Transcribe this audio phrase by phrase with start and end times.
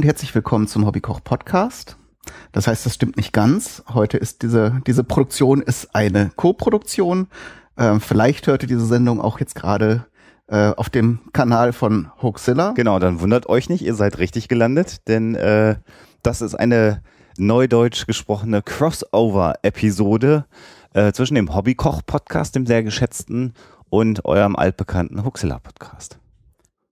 [0.00, 1.98] und herzlich willkommen zum Hobbykoch Podcast.
[2.52, 3.82] Das heißt, das stimmt nicht ganz.
[3.92, 7.26] Heute ist diese, diese Produktion ist eine Co-Produktion.
[7.76, 10.06] Äh, vielleicht hört ihr diese Sendung auch jetzt gerade
[10.46, 12.72] äh, auf dem Kanal von Hoaxilla.
[12.72, 15.76] Genau, dann wundert euch nicht, ihr seid richtig gelandet, denn äh,
[16.22, 17.02] das ist eine
[17.36, 20.46] neudeutsch gesprochene Crossover-Episode
[20.94, 23.52] äh, zwischen dem Hobbykoch-Podcast, dem sehr geschätzten,
[23.90, 26.19] und eurem altbekannten Huxilla-Podcast.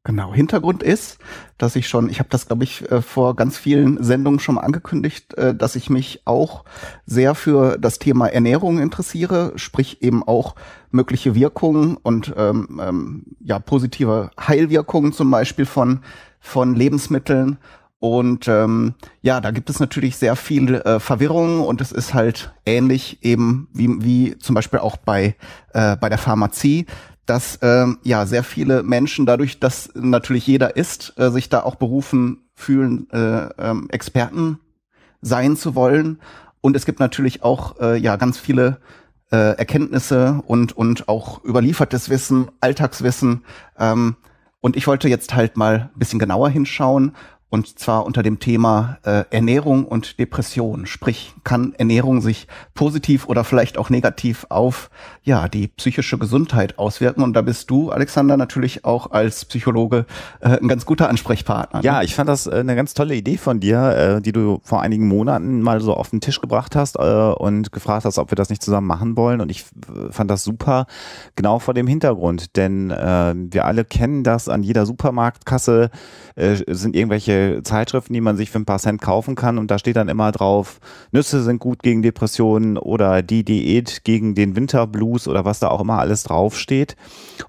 [0.08, 1.18] Genau, Hintergrund ist,
[1.58, 4.62] dass ich schon, ich habe das, glaube ich, äh, vor ganz vielen Sendungen schon mal
[4.62, 6.64] angekündigt, äh, dass ich mich auch
[7.04, 10.54] sehr für das Thema Ernährung interessiere, sprich eben auch
[10.90, 16.00] mögliche Wirkungen und ähm, ähm, ja positive Heilwirkungen zum Beispiel von
[16.40, 17.58] von Lebensmitteln.
[18.00, 22.54] Und ähm, ja, da gibt es natürlich sehr viel äh, Verwirrung und es ist halt
[22.64, 25.34] ähnlich eben wie, wie zum Beispiel auch bei,
[25.74, 26.86] äh, bei der Pharmazie,
[27.28, 31.74] dass ähm, ja sehr viele Menschen dadurch, dass natürlich jeder ist, äh, sich da auch
[31.74, 34.60] berufen fühlen, äh, ähm, Experten
[35.20, 36.20] sein zu wollen.
[36.60, 38.78] Und es gibt natürlich auch äh, ja ganz viele
[39.30, 43.44] äh, Erkenntnisse und und auch überliefertes Wissen, Alltagswissen.
[43.78, 44.16] Ähm,
[44.60, 47.12] und ich wollte jetzt halt mal ein bisschen genauer hinschauen
[47.50, 50.84] und zwar unter dem Thema äh, Ernährung und Depression.
[50.84, 54.90] Sprich, kann Ernährung sich positiv oder vielleicht auch negativ auf
[55.22, 57.22] ja die psychische Gesundheit auswirken?
[57.22, 60.04] Und da bist du, Alexander, natürlich auch als Psychologe
[60.40, 61.78] äh, ein ganz guter Ansprechpartner.
[61.80, 61.84] Ne?
[61.84, 64.82] Ja, ich fand das äh, eine ganz tolle Idee von dir, äh, die du vor
[64.82, 68.36] einigen Monaten mal so auf den Tisch gebracht hast äh, und gefragt hast, ob wir
[68.36, 69.40] das nicht zusammen machen wollen.
[69.40, 70.86] Und ich äh, fand das super,
[71.34, 75.90] genau vor dem Hintergrund, denn äh, wir alle kennen das an jeder Supermarktkasse
[76.36, 79.78] äh, sind irgendwelche Zeitschriften, die man sich für ein paar Cent kaufen kann und da
[79.78, 80.80] steht dann immer drauf,
[81.12, 85.80] Nüsse sind gut gegen Depressionen oder die Diät gegen den Winterblues oder was da auch
[85.80, 86.96] immer alles draufsteht.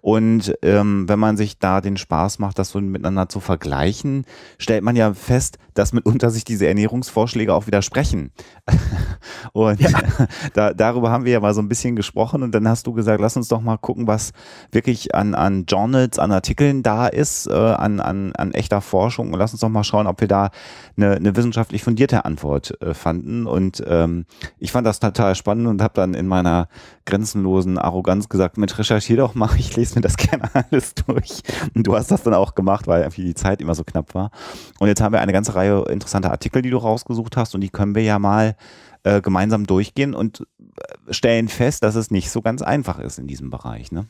[0.02, 4.26] Und ähm, wenn man sich da den Spaß macht, das so miteinander zu vergleichen,
[4.58, 8.32] stellt man ja fest, dass mitunter sich diese Ernährungsvorschläge auch widersprechen.
[9.54, 9.90] und ja.
[10.54, 13.22] da, darüber haben wir ja mal so ein bisschen gesprochen und dann hast du gesagt,
[13.22, 14.32] lass uns doch mal gucken, was
[14.72, 19.40] wirklich an, an Journals, an Artikeln da ist, äh, an, an, an echter Forschung und
[19.40, 20.50] lass uns doch mal schauen, ob wir da
[20.98, 23.46] eine, eine wissenschaftlich fundierte Antwort äh, fanden.
[23.46, 24.26] Und ähm,
[24.58, 26.68] ich fand das total spannend und habe dann in meiner
[27.06, 31.42] grenzenlosen Arroganz gesagt, Mensch, recherchier doch mal, ich lese mir das gerne alles durch.
[31.74, 34.32] Und du hast das dann auch gemacht, weil irgendwie die Zeit immer so knapp war.
[34.80, 37.62] Und jetzt haben wir eine ganze Reihe Reihe interessanter Artikel, die du rausgesucht hast und
[37.62, 38.56] die können wir ja mal
[39.04, 40.42] äh, gemeinsam durchgehen und
[40.78, 43.92] äh, stellen fest, dass es nicht so ganz einfach ist in diesem Bereich.
[43.92, 44.08] Ne?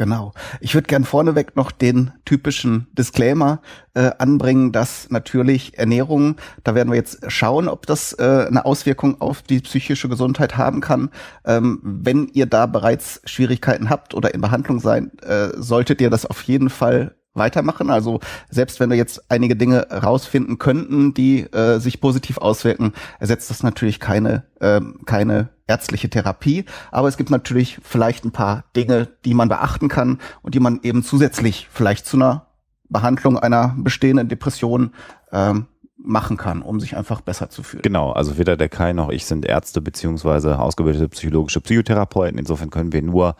[0.00, 0.32] Genau.
[0.60, 3.60] Ich würde gern vorneweg noch den typischen Disclaimer
[3.92, 9.20] äh, anbringen, dass natürlich Ernährung, da werden wir jetzt schauen, ob das äh, eine Auswirkung
[9.20, 11.10] auf die psychische Gesundheit haben kann.
[11.44, 16.24] Ähm, wenn ihr da bereits Schwierigkeiten habt oder in Behandlung sein, äh, solltet ihr das
[16.24, 17.90] auf jeden Fall weitermachen.
[17.90, 23.50] Also selbst wenn wir jetzt einige Dinge rausfinden könnten, die äh, sich positiv auswirken, ersetzt
[23.50, 26.64] das natürlich keine, äh, keine ärztliche Therapie.
[26.90, 30.80] Aber es gibt natürlich vielleicht ein paar Dinge, die man beachten kann und die man
[30.82, 32.46] eben zusätzlich vielleicht zu einer
[32.88, 34.92] Behandlung einer bestehenden Depression
[35.32, 35.66] ähm,
[35.96, 37.82] machen kann, um sich einfach besser zu fühlen.
[37.82, 42.38] Genau, also weder der Kai noch ich sind Ärzte beziehungsweise ausgebildete psychologische Psychotherapeuten.
[42.38, 43.36] Insofern können wir nur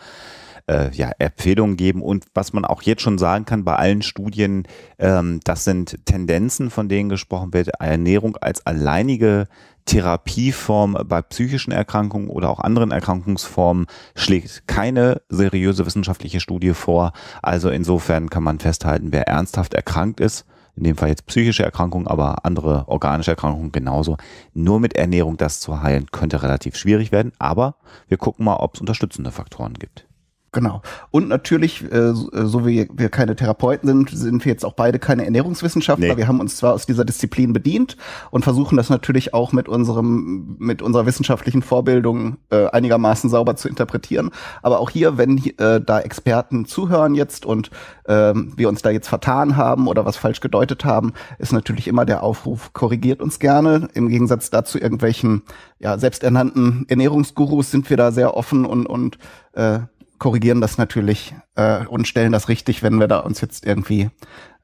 [0.67, 4.65] äh, ja, Empfehlungen geben und was man auch jetzt schon sagen kann bei allen Studien,
[4.99, 9.47] ähm, das sind Tendenzen, von denen gesprochen wird, Ernährung als alleinige
[9.87, 17.13] Therapieform bei psychischen Erkrankungen oder auch anderen Erkrankungsformen schlägt keine seriöse wissenschaftliche Studie vor.
[17.43, 20.45] Also insofern kann man festhalten, wer ernsthaft erkrankt ist,
[20.77, 24.17] in dem Fall jetzt psychische Erkrankungen, aber andere organische Erkrankungen genauso.
[24.55, 27.77] Nur mit Ernährung das zu heilen, könnte relativ schwierig werden, aber
[28.09, 30.07] wir gucken mal, ob es unterstützende Faktoren gibt.
[30.53, 30.83] Genau.
[31.13, 35.25] Und natürlich, äh, so wie wir keine Therapeuten sind, sind wir jetzt auch beide keine
[35.25, 36.09] Ernährungswissenschaftler.
[36.09, 36.17] Nee.
[36.17, 37.97] Wir haben uns zwar aus dieser Disziplin bedient
[38.33, 43.69] und versuchen das natürlich auch mit unserem, mit unserer wissenschaftlichen Vorbildung äh, einigermaßen sauber zu
[43.69, 44.31] interpretieren.
[44.61, 47.71] Aber auch hier, wenn äh, da Experten zuhören jetzt und
[48.07, 52.05] äh, wir uns da jetzt vertan haben oder was falsch gedeutet haben, ist natürlich immer
[52.05, 53.89] der Aufruf, korrigiert uns gerne.
[53.95, 55.43] Im Gegensatz dazu irgendwelchen
[55.79, 59.19] ja, selbsternannten Ernährungsgurus sind wir da sehr offen und, und
[59.53, 59.79] äh,
[60.21, 64.11] korrigieren das natürlich äh, und stellen das richtig, wenn wir da uns jetzt irgendwie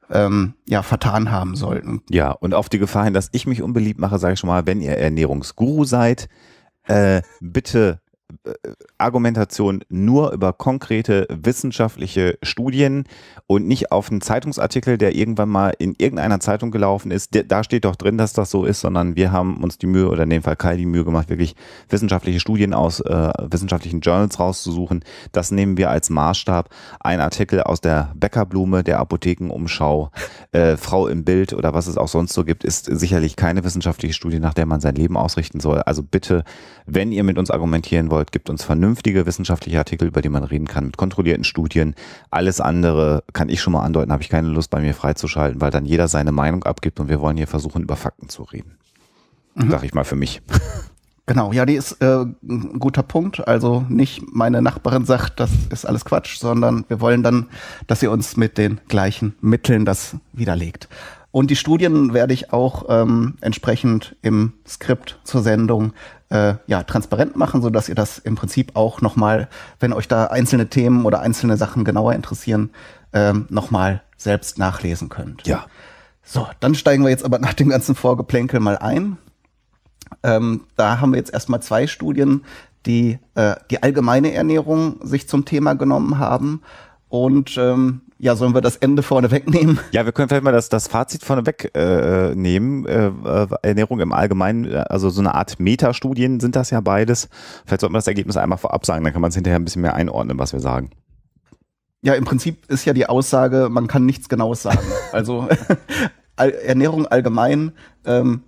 [0.09, 2.01] ähm, ja vertan haben sollten.
[2.09, 4.65] Ja, und auf die Gefahr hin, dass ich mich unbeliebt mache, sage ich schon mal,
[4.65, 6.29] wenn ihr Ernährungsguru seid,
[6.85, 7.99] äh, bitte
[8.97, 13.05] Argumentation nur über konkrete wissenschaftliche Studien
[13.45, 17.31] und nicht auf einen Zeitungsartikel, der irgendwann mal in irgendeiner Zeitung gelaufen ist.
[17.47, 20.23] Da steht doch drin, dass das so ist, sondern wir haben uns die Mühe oder
[20.23, 21.55] in dem Fall Kai die Mühe gemacht, wirklich
[21.89, 25.03] wissenschaftliche Studien aus äh, wissenschaftlichen Journals rauszusuchen.
[25.31, 26.69] Das nehmen wir als Maßstab.
[26.99, 30.11] Ein Artikel aus der Bäckerblume, der Apothekenumschau,
[30.51, 34.13] äh, Frau im Bild oder was es auch sonst so gibt, ist sicherlich keine wissenschaftliche
[34.13, 35.79] Studie, nach der man sein Leben ausrichten soll.
[35.81, 36.43] Also bitte,
[36.85, 40.67] wenn ihr mit uns argumentieren wollt, gibt uns vernünftige wissenschaftliche Artikel, über die man reden
[40.67, 41.95] kann, mit kontrollierten Studien.
[42.31, 45.71] Alles andere kann ich schon mal andeuten, habe ich keine Lust bei mir freizuschalten, weil
[45.71, 48.77] dann jeder seine Meinung abgibt und wir wollen hier versuchen, über Fakten zu reden.
[49.55, 49.71] Mhm.
[49.71, 50.41] Sag ich mal für mich.
[51.29, 53.45] Genau, ja, die ist äh, ein guter Punkt.
[53.49, 57.47] Also nicht meine Nachbarin sagt, das ist alles Quatsch, sondern wir wollen dann,
[57.85, 60.87] dass ihr uns mit den gleichen Mitteln das widerlegt.
[61.31, 65.91] Und die Studien werde ich auch ähm, entsprechend im Skript zur Sendung
[66.29, 69.47] äh, ja, transparent machen, so dass ihr das im Prinzip auch nochmal,
[69.79, 72.71] wenn euch da einzelne Themen oder einzelne Sachen genauer interessieren,
[73.13, 75.47] ähm, nochmal selbst nachlesen könnt.
[75.47, 75.65] Ja.
[76.23, 79.17] So, dann steigen wir jetzt aber nach dem ganzen Vorgeplänkel mal ein.
[80.23, 82.43] Ähm, da haben wir jetzt erstmal zwei Studien,
[82.85, 86.61] die äh, die allgemeine Ernährung sich zum Thema genommen haben
[87.09, 89.79] und ähm, ja, sollen wir das Ende vorne wegnehmen?
[89.91, 92.85] Ja, wir können vielleicht mal das, das Fazit vorne wegnehmen.
[92.85, 97.29] Äh, äh, Ernährung im Allgemeinen, also so eine Art Metastudien sind das ja beides.
[97.65, 99.81] Vielleicht sollten wir das Ergebnis einmal vorab sagen, dann kann man es hinterher ein bisschen
[99.81, 100.89] mehr einordnen, was wir sagen.
[102.01, 104.79] Ja, im Prinzip ist ja die Aussage, man kann nichts Genaues sagen.
[105.11, 105.47] also
[106.35, 107.71] Ernährung allgemein,
[108.05, 108.41] ähm,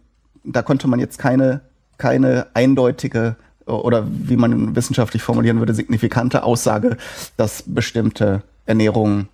[0.44, 1.62] da konnte man jetzt keine,
[1.98, 3.36] keine eindeutige
[3.66, 6.98] oder wie man wissenschaftlich formulieren würde, signifikante Aussage,
[7.38, 9.27] dass bestimmte Ernährung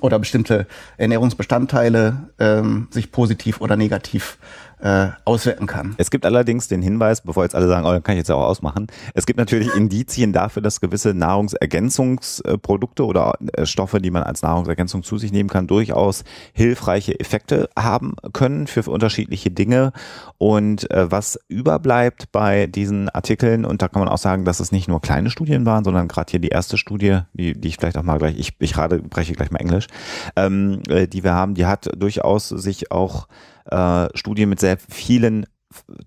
[0.00, 0.66] oder bestimmte
[0.96, 4.38] Ernährungsbestandteile ähm, sich positiv oder negativ
[4.82, 5.94] äh, auswirken kann.
[5.96, 8.88] Es gibt allerdings den Hinweis, bevor jetzt alle sagen, oh, kann ich jetzt auch ausmachen,
[9.14, 15.04] es gibt natürlich Indizien dafür, dass gewisse Nahrungsergänzungsprodukte oder äh, Stoffe, die man als Nahrungsergänzung
[15.04, 19.92] zu sich nehmen kann, durchaus hilfreiche Effekte haben können für unterschiedliche Dinge.
[20.38, 24.72] Und äh, was überbleibt bei diesen Artikeln, und da kann man auch sagen, dass es
[24.72, 27.96] nicht nur kleine Studien waren, sondern gerade hier die erste Studie, die, die ich vielleicht
[27.96, 29.86] auch mal gleich, ich, ich gerade breche gleich mal Englisch,
[30.34, 33.28] ähm, äh, die wir haben, die hat durchaus sich auch
[33.70, 35.46] äh, Studien mit sehr vielen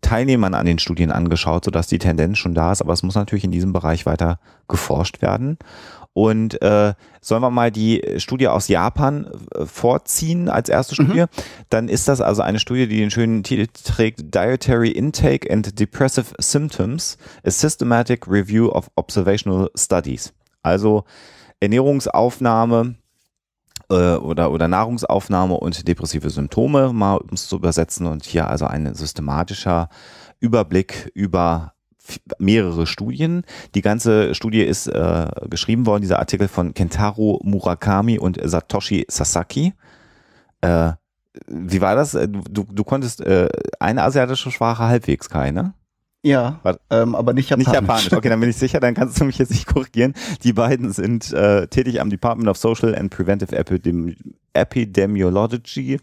[0.01, 3.43] Teilnehmern an den Studien angeschaut, sodass die Tendenz schon da ist, aber es muss natürlich
[3.43, 5.57] in diesem Bereich weiter geforscht werden.
[6.13, 11.07] Und äh, sollen wir mal die Studie aus Japan äh, vorziehen als erste mhm.
[11.07, 11.21] Studie?
[11.21, 11.43] Mhm.
[11.69, 16.33] Dann ist das also eine Studie, die den schönen Titel trägt Dietary Intake and Depressive
[16.39, 20.33] Symptoms, a Systematic Review of Observational Studies.
[20.63, 21.03] Also
[21.59, 22.95] Ernährungsaufnahme
[23.89, 28.07] äh, oder, oder Nahrungsaufnahme und depressive Symptome, mal um es zu übersetzen.
[28.07, 29.89] Und hier also ein systematischer
[30.39, 31.73] Überblick über
[32.37, 33.43] mehrere Studien.
[33.73, 39.73] Die ganze Studie ist äh, geschrieben worden, dieser Artikel von Kentaro Murakami und Satoshi Sasaki.
[40.61, 40.93] Äh,
[41.47, 42.11] wie war das?
[42.11, 43.49] Du, du konntest äh,
[43.79, 45.73] eine asiatische Sprache halbwegs keine?
[46.25, 47.67] Ja, ähm, aber nicht Japanisch.
[47.67, 50.15] Nicht Japanisch, okay, dann bin ich sicher, dann kannst du mich jetzt nicht korrigieren.
[50.41, 54.15] Die beiden sind äh, tätig am Department of Social and Preventive Epidemi
[54.53, 55.99] Epidemiology,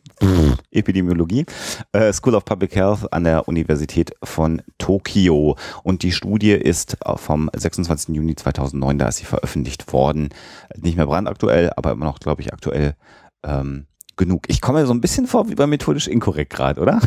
[0.71, 1.45] Epidemiologie,
[1.91, 5.57] äh, School of Public Health an der Universität von Tokio.
[5.83, 8.15] Und die Studie ist vom 26.
[8.15, 10.29] Juni 2009, da ist sie veröffentlicht worden.
[10.77, 12.95] Nicht mehr brandaktuell, aber immer noch, glaube ich, aktuell
[13.43, 14.45] ähm, genug.
[14.49, 17.01] Ich komme so ein bisschen vor wie bei methodisch inkorrekt gerade, oder?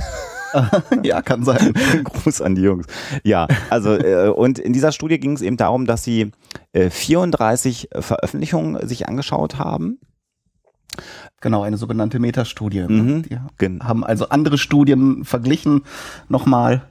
[1.04, 1.74] ja, kann sein.
[2.04, 2.88] Gruß an die Jungs.
[3.24, 6.32] Ja, also äh, und in dieser Studie ging es eben darum, dass sie
[6.74, 10.00] äh, 34 Veröffentlichungen sich angeschaut haben.
[11.42, 12.82] Genau, eine sogenannte Metastudie.
[12.82, 12.88] Ne?
[12.90, 13.38] Mhm, die
[13.84, 15.82] haben also andere Studien verglichen
[16.30, 16.84] nochmal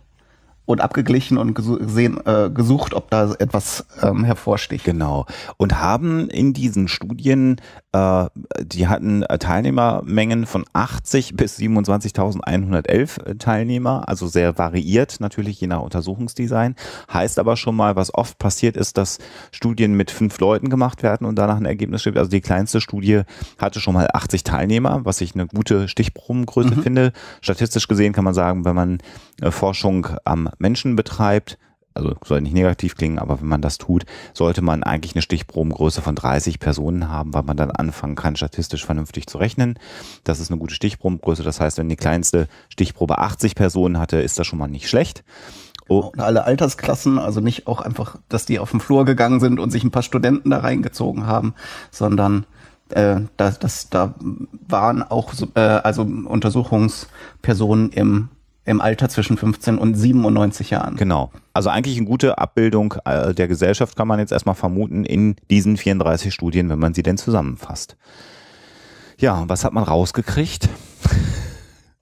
[0.67, 4.85] und abgeglichen und gesehen, äh, gesucht, ob da etwas ähm, hervorsticht.
[4.85, 5.27] Genau.
[5.57, 7.61] Und haben in diesen Studien,
[7.93, 8.27] äh,
[8.63, 15.67] die hatten äh, Teilnehmermengen von 80 bis 27.111 äh, Teilnehmer, also sehr variiert natürlich je
[15.67, 16.77] nach Untersuchungsdesign.
[17.13, 19.19] Heißt aber schon mal, was oft passiert ist, dass
[19.53, 22.17] Studien mit fünf Leuten gemacht werden und danach ein Ergebnis steht.
[22.17, 23.23] Also die kleinste Studie
[23.59, 26.83] hatte schon mal 80 Teilnehmer, was ich eine gute Stichprobengröße mhm.
[26.83, 27.13] finde.
[27.43, 28.99] Statistisch gesehen kann man sagen, wenn man
[29.43, 31.59] äh, Forschung am Menschen betreibt,
[31.95, 36.03] also soll nicht negativ klingen, aber wenn man das tut, sollte man eigentlich eine Stichprobengröße
[36.03, 39.79] von 30 Personen haben, weil man dann anfangen kann, statistisch vernünftig zu rechnen.
[40.25, 41.45] Das ist eine gute Stichprobengröße.
[41.45, 45.23] Das heißt, wenn die kleinste Stichprobe 80 Personen hatte, ist das schon mal nicht schlecht.
[45.89, 46.11] Oh.
[46.13, 49.71] Und alle Altersklassen, also nicht auch einfach, dass die auf den Flur gegangen sind und
[49.71, 51.55] sich ein paar Studenten da reingezogen haben,
[51.91, 52.47] sondern
[52.91, 54.15] äh, das, das, da
[54.67, 58.31] waren auch äh, also Untersuchungspersonen im
[58.65, 60.97] im Alter zwischen 15 und 97 Jahren.
[60.97, 61.31] Genau.
[61.53, 65.77] Also eigentlich eine gute Abbildung äh, der Gesellschaft kann man jetzt erstmal vermuten in diesen
[65.77, 67.97] 34 Studien, wenn man sie denn zusammenfasst.
[69.19, 70.69] Ja, was hat man rausgekriegt?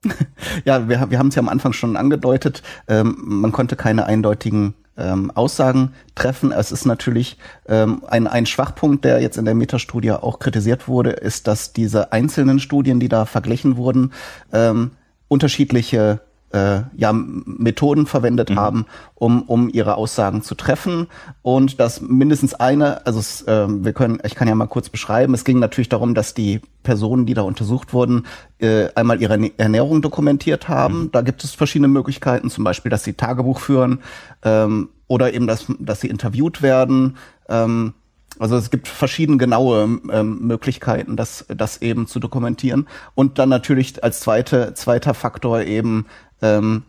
[0.65, 2.63] ja, wir, wir haben es ja am Anfang schon angedeutet.
[2.87, 6.51] Ähm, man konnte keine eindeutigen ähm, Aussagen treffen.
[6.51, 11.11] Es ist natürlich ähm, ein, ein Schwachpunkt, der jetzt in der Metastudie auch kritisiert wurde,
[11.11, 14.13] ist, dass diese einzelnen Studien, die da verglichen wurden,
[14.51, 14.91] ähm,
[15.27, 16.21] unterschiedliche
[16.53, 18.59] äh, ja, Methoden verwendet mhm.
[18.59, 21.07] haben, um, um ihre Aussagen zu treffen.
[21.41, 25.33] Und dass mindestens eine, also es, äh, wir können, ich kann ja mal kurz beschreiben,
[25.33, 28.25] es ging natürlich darum, dass die Personen, die da untersucht wurden,
[28.59, 31.03] äh, einmal ihre Ernährung dokumentiert haben.
[31.03, 31.11] Mhm.
[31.11, 33.99] Da gibt es verschiedene Möglichkeiten, zum Beispiel, dass sie Tagebuch führen
[34.43, 37.17] ähm, oder eben, dass, dass sie interviewt werden.
[37.49, 37.93] Ähm,
[38.39, 42.87] also es gibt verschiedene genaue ähm, Möglichkeiten, das, das eben zu dokumentieren.
[43.15, 46.07] Und dann natürlich als zweite, zweiter Faktor eben
[46.43, 46.83] ähm,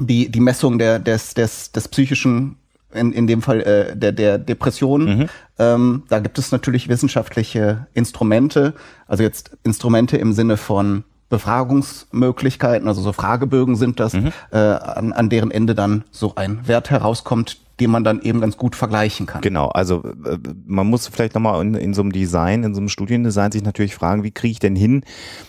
[0.00, 2.56] die, die Messung der, des, des, des psychischen,
[2.92, 5.04] in, in dem Fall äh, der, der Depression.
[5.04, 5.28] Mhm.
[5.58, 8.74] Ähm, da gibt es natürlich wissenschaftliche Instrumente,
[9.06, 14.32] also jetzt Instrumente im Sinne von Befragungsmöglichkeiten, also so Fragebögen sind das, mhm.
[14.52, 18.56] äh, an, an deren Ende dann so ein Wert herauskommt, den man dann eben ganz
[18.56, 19.42] gut vergleichen kann.
[19.42, 22.88] Genau, also äh, man muss vielleicht nochmal in, in so einem Design, in so einem
[22.88, 25.02] Studiendesign sich natürlich fragen, wie kriege ich denn hin,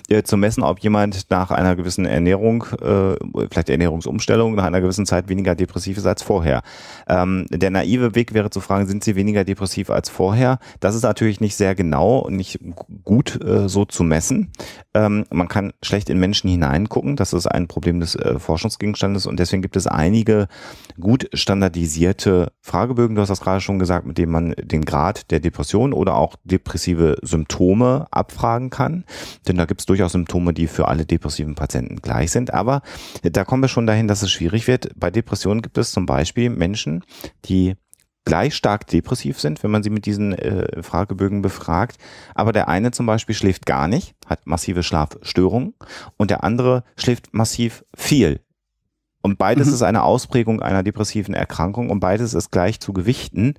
[0.10, 3.16] äh, zu messen, ob jemand nach einer gewissen Ernährung, äh,
[3.50, 6.64] vielleicht Ernährungsumstellung, nach einer gewissen Zeit weniger depressiv ist als vorher.
[7.08, 10.60] Ähm, der naive Weg wäre zu fragen, sind sie weniger depressiv als vorher?
[10.82, 12.60] Das ist natürlich nicht sehr genau und nicht
[13.06, 14.52] gut äh, so zu messen.
[14.94, 19.40] Ähm, man kann schlecht in Menschen hineingucken, das ist ein Problem des äh, Forschungsgegenstandes und
[19.40, 20.48] deswegen gibt es einige
[21.00, 22.17] gut standardisierte
[22.62, 26.16] Fragebögen, du hast das gerade schon gesagt, mit denen man den Grad der Depression oder
[26.16, 29.06] auch depressive Symptome abfragen kann.
[29.48, 32.54] Denn da gibt es durchaus Symptome, die für alle depressiven Patienten gleich sind.
[32.54, 32.82] Aber
[33.24, 34.90] da kommen wir schon dahin, dass es schwierig wird.
[34.96, 37.04] Bei Depressionen gibt es zum Beispiel Menschen,
[37.46, 37.76] die
[38.28, 41.98] gleich stark depressiv sind, wenn man sie mit diesen äh, Fragebögen befragt.
[42.36, 45.76] Aber der eine zum Beispiel schläft gar nicht, hat massive Schlafstörungen
[46.18, 48.42] und der andere schläft massiv viel
[49.28, 49.74] und beides mhm.
[49.74, 53.56] ist eine Ausprägung einer depressiven Erkrankung und beides ist gleich zu gewichten.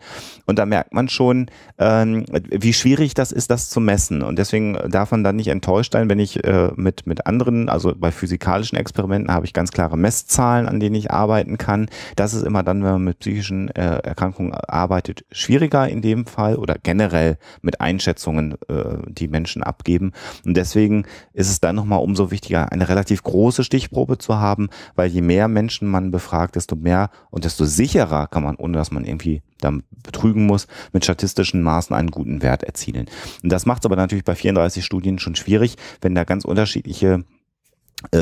[0.46, 4.22] Und da merkt man schon, ähm, wie schwierig das ist, das zu messen.
[4.22, 7.94] Und deswegen darf man dann nicht enttäuscht sein, wenn ich äh, mit, mit anderen, also
[7.94, 11.90] bei physikalischen Experimenten habe ich ganz klare Messzahlen, an denen ich arbeiten kann.
[12.16, 16.56] Das ist immer dann, wenn man mit psychischen äh, Erkrankungen arbeitet, schwieriger in dem Fall
[16.56, 20.12] oder generell mit Einschätzungen, äh, die Menschen abgeben.
[20.46, 25.10] Und deswegen ist es dann nochmal umso wichtiger, eine relativ große Stichprobe zu haben, weil
[25.10, 29.04] je mehr Menschen man befragt, desto mehr und desto sicherer kann man, ohne dass man
[29.04, 33.06] irgendwie dann betrügen muss, mit statistischen Maßen einen guten Wert erzielen.
[33.42, 37.24] Und das macht es aber natürlich bei 34 Studien schon schwierig, wenn da ganz unterschiedliche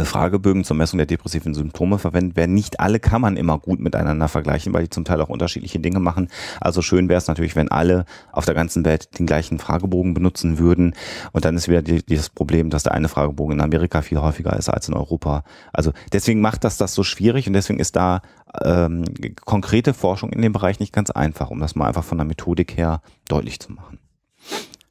[0.05, 2.55] Fragebögen zur Messung der depressiven Symptome verwendet werden.
[2.55, 6.01] Nicht alle kann man immer gut miteinander vergleichen, weil die zum Teil auch unterschiedliche Dinge
[6.01, 6.29] machen.
[6.63, 10.59] Also schön wäre es natürlich, wenn alle auf der ganzen Welt den gleichen Fragebogen benutzen
[10.59, 10.95] würden.
[11.33, 14.57] Und dann ist wieder die, dieses Problem, dass der eine Fragebogen in Amerika viel häufiger
[14.57, 15.45] ist als in Europa.
[15.75, 18.23] Also deswegen macht das das so schwierig und deswegen ist da
[18.63, 19.05] ähm,
[19.45, 22.79] konkrete Forschung in dem Bereich nicht ganz einfach, um das mal einfach von der Methodik
[22.79, 23.99] her deutlich zu machen.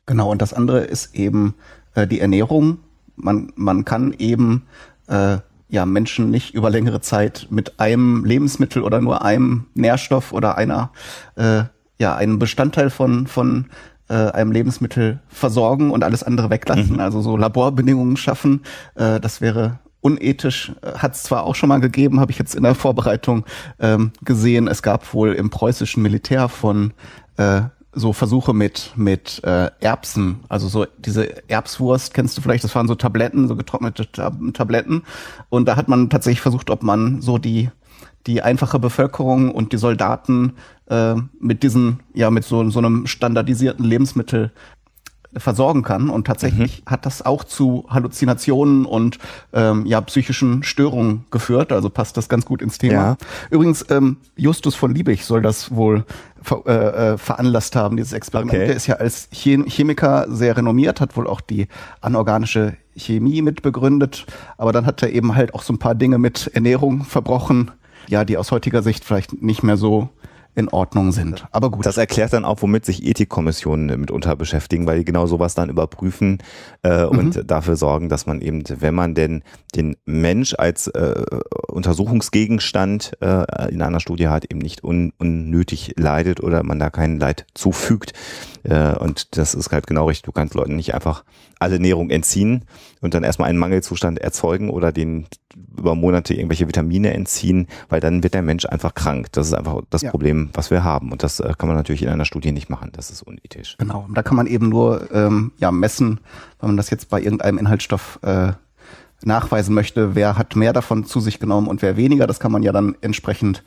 [0.06, 1.56] Genau, und das andere ist eben
[1.96, 2.78] äh, die Ernährung
[3.16, 4.64] man, man kann eben
[5.08, 5.38] äh,
[5.70, 10.92] ja Menschen nicht über längere Zeit mit einem Lebensmittel oder nur einem Nährstoff oder einer
[11.36, 11.64] äh,
[11.98, 13.68] ja einem Bestandteil von von
[14.08, 16.94] äh, einem Lebensmittel versorgen und alles andere weglassen.
[16.94, 17.00] Mhm.
[17.00, 18.62] Also so Laborbedingungen schaffen,
[18.96, 20.72] äh, das wäre unethisch.
[20.84, 23.44] Hat es zwar auch schon mal gegeben, habe ich jetzt in der Vorbereitung
[23.80, 24.68] ähm, gesehen.
[24.68, 26.94] Es gab wohl im preußischen Militär von
[27.38, 27.62] äh,
[27.96, 32.88] so Versuche mit mit äh, Erbsen, also so diese Erbswurst kennst du vielleicht, das waren
[32.88, 35.04] so Tabletten, so getrocknete Tab Tabletten.
[35.50, 37.70] Und da hat man tatsächlich versucht, ob man so die
[38.28, 40.54] die einfache Bevölkerung und die Soldaten
[40.88, 44.52] äh, mit diesen ja mit so so einem standardisierten Lebensmittel
[45.38, 46.10] versorgen kann.
[46.10, 46.92] Und tatsächlich mhm.
[46.92, 49.20] hat das auch zu Halluzinationen und
[49.54, 51.72] ähm, ja psychischen Störungen geführt.
[51.72, 52.94] Also passt das ganz gut ins Thema.
[52.94, 53.18] Ja.
[53.50, 56.06] Übrigens, ähm, Justus von Liebig soll das wohl
[56.42, 58.54] ver äh, äh, veranlasst haben, dieses Experiment.
[58.54, 58.68] Okay.
[58.68, 61.68] Der ist ja als Chem Chemiker sehr renommiert, hat wohl auch die
[62.02, 64.26] anorganische Chemie mit begründet.
[64.58, 67.72] Aber dann hat er eben halt auch so ein paar Dinge mit Ernährung verbrochen,
[68.08, 70.10] ja, die aus heutiger Sicht vielleicht nicht mehr so
[70.56, 71.46] in Ordnung sind.
[71.52, 71.86] Aber gut.
[71.86, 76.40] Das erklärt dann auch, womit sich Ethikkommissionen mitunter beschäftigen, weil die genau sowas dann überprüfen
[76.84, 77.20] äh, mhm.
[77.20, 79.44] und dafür sorgen, dass man eben, wenn man denn
[79.76, 81.24] den Mensch als äh,
[81.68, 87.20] Untersuchungsgegenstand äh, in einer Studie hat, eben nicht un unnötig leidet oder man da kein
[87.20, 88.14] Leid zufügt.
[88.64, 90.24] Äh, und das ist halt genau richtig.
[90.24, 91.24] Du kannst Leuten nicht einfach
[91.60, 92.66] alle Nährung entziehen
[93.02, 95.28] und dann erstmal einen Mangelzustand erzeugen oder den
[95.78, 99.32] über Monate irgendwelche Vitamine entziehen, weil dann wird der Mensch einfach krank.
[99.32, 100.12] Das ist einfach das ja.
[100.12, 101.12] Problem, was wir haben.
[101.12, 102.92] Und das äh, kann man natürlich in einer Studie nicht machen.
[102.94, 103.76] Das ist unethisch.
[103.78, 104.08] Genau.
[104.14, 106.20] Da kann man eben nur ähm, ja, messen,
[106.60, 108.54] wenn man das jetzt bei irgendeinem Inhaltsstoff äh,
[109.24, 112.28] nachweisen möchte, wer hat mehr davon zu sich genommen und wer weniger.
[112.28, 113.64] Das kann man ja dann entsprechend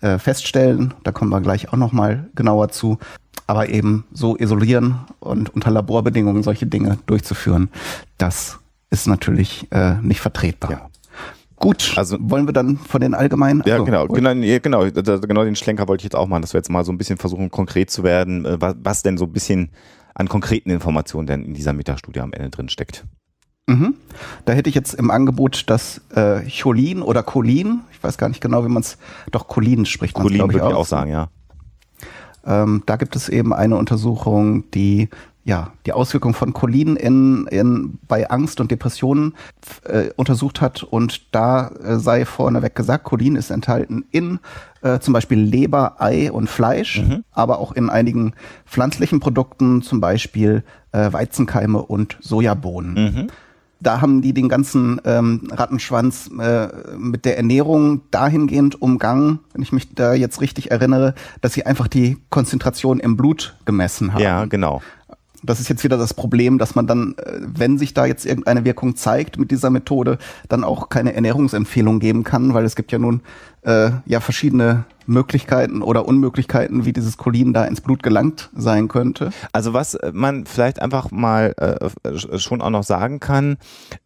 [0.00, 0.94] äh, feststellen.
[1.04, 2.98] Da kommen wir gleich auch nochmal genauer zu.
[3.46, 7.70] Aber eben so isolieren und unter Laborbedingungen solche Dinge durchzuführen,
[8.16, 8.61] das
[8.92, 10.70] ist natürlich äh, nicht vertretbar.
[10.70, 10.90] Ja.
[11.56, 13.62] Gut, also wollen wir dann von den allgemeinen.
[13.64, 16.70] Ja, genau, genau, genau, genau den Schlenker wollte ich jetzt auch machen, dass wir jetzt
[16.70, 19.70] mal so ein bisschen versuchen, konkret zu werden, äh, was, was denn so ein bisschen
[20.14, 23.04] an konkreten Informationen denn in dieser Metastudie am Ende drin steckt.
[23.66, 23.94] Mhm.
[24.44, 28.40] Da hätte ich jetzt im Angebot das äh, Cholin oder Cholin, ich weiß gar nicht
[28.40, 28.98] genau, wie man es,
[29.30, 31.28] doch Cholin spricht man Cholin würde ich auch sagen, ja.
[32.44, 35.08] Ähm, da gibt es eben eine Untersuchung, die
[35.44, 39.34] ja, die Auswirkung von Cholin in, in, bei Angst und Depressionen
[39.84, 40.82] äh, untersucht hat.
[40.84, 44.38] Und da äh, sei vorneweg gesagt, Cholin ist enthalten in
[44.82, 47.24] äh, zum Beispiel Leber, Ei und Fleisch, mhm.
[47.32, 48.34] aber auch in einigen
[48.66, 52.94] pflanzlichen Produkten, zum Beispiel äh, Weizenkeime und Sojabohnen.
[52.94, 53.28] Mhm
[53.82, 59.72] da haben die den ganzen ähm, Rattenschwanz äh, mit der Ernährung dahingehend umgangen, wenn ich
[59.72, 64.22] mich da jetzt richtig erinnere, dass sie einfach die Konzentration im Blut gemessen haben.
[64.22, 64.82] Ja, genau.
[65.42, 68.64] Das ist jetzt wieder das Problem, dass man dann, äh, wenn sich da jetzt irgendeine
[68.64, 70.18] Wirkung zeigt mit dieser Methode,
[70.48, 73.22] dann auch keine Ernährungsempfehlung geben kann, weil es gibt ja nun
[73.62, 79.30] äh, ja verschiedene Möglichkeiten oder Unmöglichkeiten, wie dieses Cholin da ins Blut gelangt sein könnte.
[79.52, 83.56] Also was man vielleicht einfach mal äh, schon auch noch sagen kann,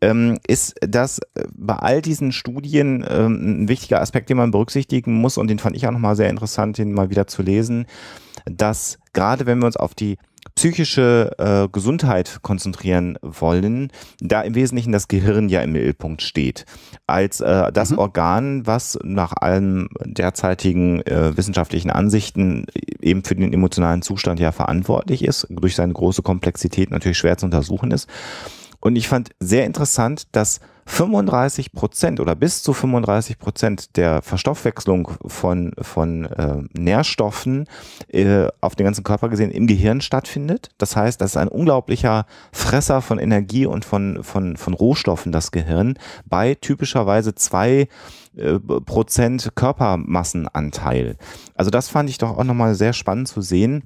[0.00, 1.21] ähm, ist, dass
[1.55, 5.76] bei all diesen Studien ähm, ein wichtiger Aspekt, den man berücksichtigen muss, und den fand
[5.76, 7.87] ich auch nochmal sehr interessant, den mal wieder zu lesen,
[8.47, 10.16] dass gerade wenn wir uns auf die
[10.56, 16.64] psychische äh, Gesundheit konzentrieren wollen, da im Wesentlichen das Gehirn ja im Mittelpunkt steht.
[17.06, 17.98] Als äh, das mhm.
[17.98, 22.66] Organ, was nach allen derzeitigen äh, wissenschaftlichen Ansichten
[23.00, 27.46] eben für den emotionalen Zustand ja verantwortlich ist, durch seine große Komplexität natürlich schwer zu
[27.46, 28.09] untersuchen ist.
[28.87, 35.11] Und ich fand sehr interessant, dass 35 Prozent oder bis zu 35 Prozent der Verstoffwechslung
[35.27, 37.66] von, von äh, Nährstoffen
[38.07, 40.70] äh, auf den ganzen Körper gesehen im Gehirn stattfindet.
[40.79, 45.51] Das heißt, das ist ein unglaublicher Fresser von Energie und von, von, von Rohstoffen, das
[45.51, 47.88] Gehirn, bei typischerweise zwei
[48.37, 51.16] äh, Prozent Körpermassenanteil.
[51.57, 53.83] Also das fand ich doch auch nochmal sehr spannend zu sehen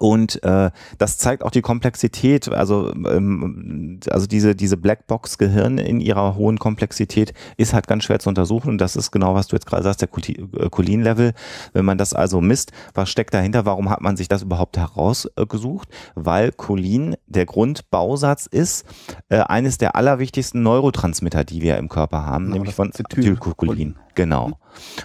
[0.00, 6.00] und äh, das zeigt auch die Komplexität, also, ähm, also diese, diese Blackbox Gehirn in
[6.00, 8.70] ihrer hohen Komplexität ist halt ganz schwer zu untersuchen.
[8.70, 11.34] Und das ist genau, was du jetzt gerade sagst, der Cholin-Level.
[11.74, 13.66] Wenn man das also misst, was steckt dahinter?
[13.66, 15.90] Warum hat man sich das überhaupt herausgesucht?
[16.14, 18.86] Weil Cholin der Grundbausatz ist,
[19.28, 23.96] äh, eines der allerwichtigsten Neurotransmitter, die wir im Körper haben, genau, nämlich von Acetylcholin.
[24.20, 24.58] Genau.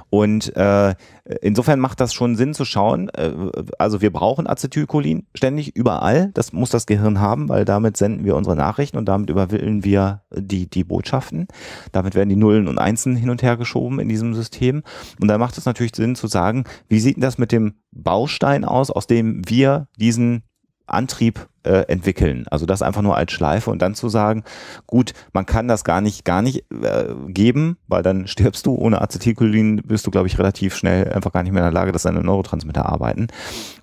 [0.09, 0.93] Und äh,
[1.41, 3.07] insofern macht das schon Sinn zu schauen.
[3.13, 3.31] Äh,
[3.79, 6.31] also wir brauchen Acetylcholin ständig überall.
[6.33, 10.23] Das muss das Gehirn haben, weil damit senden wir unsere Nachrichten und damit überwillen wir
[10.35, 11.47] die, die Botschaften.
[11.93, 14.83] Damit werden die Nullen und Einsen hin und her geschoben in diesem System.
[15.21, 18.91] Und da macht es natürlich Sinn zu sagen, wie sieht das mit dem Baustein aus,
[18.91, 20.43] aus dem wir diesen
[20.87, 22.45] Antrieb äh, entwickeln.
[22.49, 24.43] Also das einfach nur als Schleife und dann zu sagen,
[24.85, 28.75] gut, man kann das gar nicht, gar nicht äh, geben, weil dann stirbst du.
[28.75, 31.91] Ohne Acetylcholin bist du, glaube ich, relativ schnell einfach gar nicht mehr in der Lage,
[31.91, 33.27] dass deine Neurotransmitter arbeiten.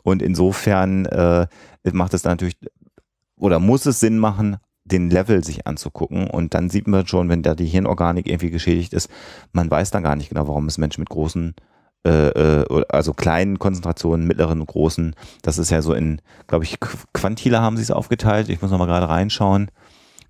[0.03, 1.47] Und insofern äh,
[1.93, 2.57] macht es natürlich
[3.37, 7.43] oder muss es Sinn machen, den Level sich anzugucken und dann sieht man schon, wenn
[7.43, 9.09] da die Hirnorganik irgendwie geschädigt ist,
[9.53, 11.72] man weiß dann gar nicht genau, warum es Menschen mit großen äh,
[12.05, 15.15] äh, also kleinen Konzentrationen, mittleren und großen.
[15.43, 16.79] Das ist ja so in, glaube ich,
[17.13, 18.49] Quantile haben sie es aufgeteilt.
[18.49, 19.71] Ich muss noch mal gerade reinschauen.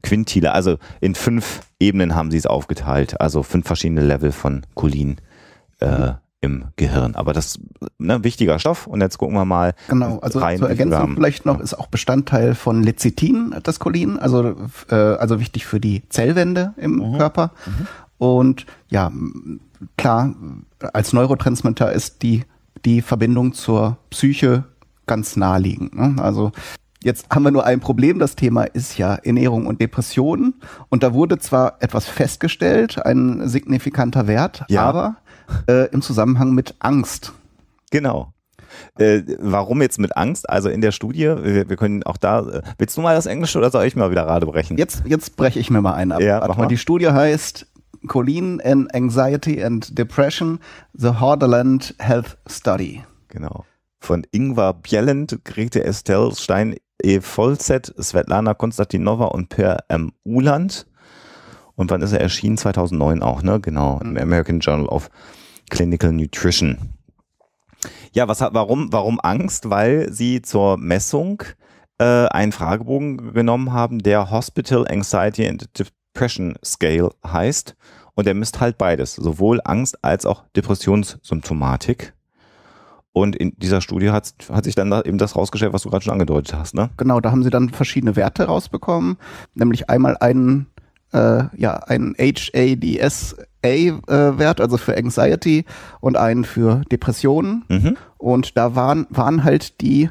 [0.03, 5.17] Quintile, also in fünf Ebenen haben sie es aufgeteilt, also fünf verschiedene Level von Cholin
[5.79, 7.15] äh, im Gehirn.
[7.15, 7.61] Aber das
[7.99, 9.75] ne, wichtiger Stoff und jetzt gucken wir mal.
[9.89, 14.57] Genau, also rein, zur Ergänzung vielleicht noch ist auch Bestandteil von Lecithin, das Cholin, also,
[14.91, 17.19] äh, also wichtig für die Zellwände im mhm.
[17.19, 17.53] Körper.
[17.65, 17.87] Mhm.
[18.23, 19.11] Und ja,
[19.99, 20.33] klar,
[20.93, 22.45] als Neurotransmitter ist die,
[22.85, 24.63] die Verbindung zur Psyche
[25.09, 25.97] ganz naheliegend.
[25.97, 26.23] Ne?
[26.23, 26.53] Also
[27.03, 28.21] Jetzt haben wir nur ein Problem.
[28.21, 30.55] Das Thema ist ja Ernährung und Depressionen.
[30.89, 34.85] Und da wurde zwar etwas festgestellt, ein signifikanter Wert, ja.
[34.85, 35.17] aber
[35.67, 37.33] äh, im Zusammenhang mit Angst.
[37.91, 38.33] Genau.
[38.99, 40.49] Äh, warum jetzt mit Angst?
[40.49, 43.59] Also in der Studie, wir, wir, können auch da, äh, willst du mal das Englische
[43.59, 44.79] oder soll ich mal wieder gerade brechen?
[44.79, 46.21] Jetzt, jetzt breche ich mir mal einen ab.
[46.21, 46.69] Ja, mach mal.
[46.69, 47.67] Die Studie heißt
[48.07, 50.59] Choline in Anxiety and Depression,
[50.93, 53.05] The Hordaland Health Study.
[53.29, 53.65] Genau.
[54.01, 57.21] Von Ingvar Bjelland, Grete Estelle Stein, E.
[57.21, 60.13] Vollzett, Svetlana Konstantinova und Per M.
[60.25, 60.87] Uland.
[61.75, 62.59] Und wann ist er erschienen?
[62.59, 63.61] 2009 auch, ne?
[63.61, 65.11] Genau, im American Journal of
[65.71, 66.95] Clinical Nutrition.
[68.13, 69.71] Ja, was hat, warum, warum Angst?
[69.71, 71.43] Weil sie zur Messung
[71.99, 75.67] äh, einen Fragebogen genommen haben, der Hospital Anxiety and
[76.15, 77.75] Depression Scale heißt.
[78.15, 82.13] Und der misst halt beides, sowohl Angst als auch Depressionssymptomatik.
[83.13, 86.03] Und in dieser Studie hat, hat sich dann da eben das rausgestellt, was du gerade
[86.05, 86.91] schon angedeutet hast, ne?
[86.97, 89.19] Genau, da haben sie dann verschiedene Werte rausbekommen,
[89.55, 90.67] nämlich einmal einen,
[91.13, 93.41] äh, ja, einen HADS-A-Wert,
[94.61, 95.65] also für Anxiety,
[96.01, 97.65] und einen für Depressionen.
[97.69, 97.97] Mhm.
[98.17, 100.09] Und da waren, waren halt die,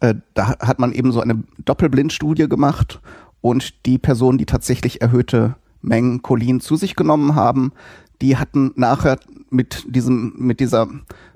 [0.00, 3.00] äh, da hat man eben so eine Doppelblindstudie gemacht
[3.40, 7.72] und die Personen, die tatsächlich erhöhte Mengen Cholin zu sich genommen haben,
[8.20, 9.18] die hatten nachher
[9.50, 10.88] mit diesem, mit dieser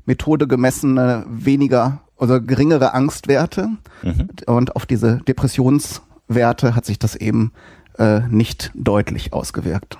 [0.06, 3.68] Methode gemessene weniger oder geringere Angstwerte.
[4.02, 4.28] Mhm.
[4.46, 7.52] Und auf diese Depressionswerte hat sich das eben
[7.98, 9.98] äh, nicht deutlich ausgewirkt.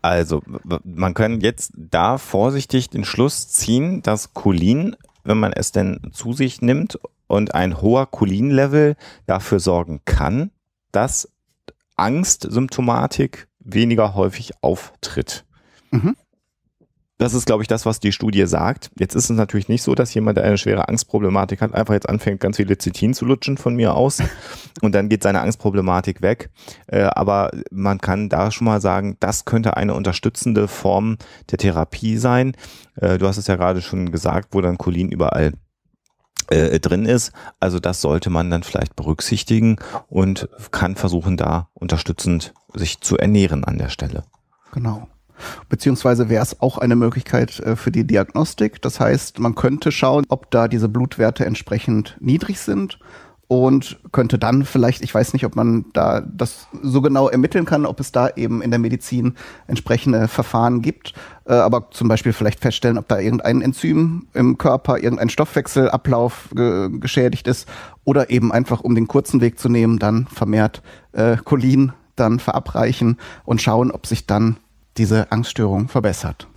[0.00, 0.42] Also,
[0.84, 6.32] man kann jetzt da vorsichtig den Schluss ziehen, dass Cholin, wenn man es denn zu
[6.32, 10.50] sich nimmt und ein hoher Cholin-Level dafür sorgen kann,
[10.92, 11.28] dass
[11.96, 15.44] Angstsymptomatik weniger häufig auftritt.
[15.90, 16.16] Mhm.
[17.18, 18.92] Das ist, glaube ich, das, was die Studie sagt.
[18.96, 22.08] Jetzt ist es natürlich nicht so, dass jemand, der eine schwere Angstproblematik hat, einfach jetzt
[22.08, 24.22] anfängt, ganz viele Lecithin zu lutschen von mir aus
[24.82, 26.50] und dann geht seine Angstproblematik weg.
[26.86, 31.18] Äh, aber man kann da schon mal sagen, das könnte eine unterstützende Form
[31.50, 32.56] der Therapie sein.
[32.94, 35.54] Äh, du hast es ja gerade schon gesagt, wo dann Cholin überall
[36.48, 37.32] äh, drin ist.
[37.60, 39.76] Also das sollte man dann vielleicht berücksichtigen
[40.08, 44.24] und kann versuchen, da unterstützend sich zu ernähren an der Stelle.
[44.72, 45.08] Genau.
[45.68, 48.82] Beziehungsweise wäre es auch eine Möglichkeit äh, für die Diagnostik.
[48.82, 52.98] Das heißt, man könnte schauen, ob da diese Blutwerte entsprechend niedrig sind
[53.48, 57.86] und könnte dann vielleicht, ich weiß nicht, ob man da das so genau ermitteln kann,
[57.86, 59.34] ob es da eben in der Medizin
[59.66, 61.14] entsprechende Verfahren gibt,
[61.46, 66.90] äh, aber zum Beispiel vielleicht feststellen, ob da irgendein Enzym im Körper, irgendein Stoffwechselablauf ge
[66.98, 67.66] geschädigt ist
[68.04, 70.82] oder eben einfach, um den kurzen Weg zu nehmen, dann vermehrt
[71.12, 74.58] äh, Cholin dann verabreichen und schauen, ob sich dann
[74.98, 76.48] diese Angststörung verbessert.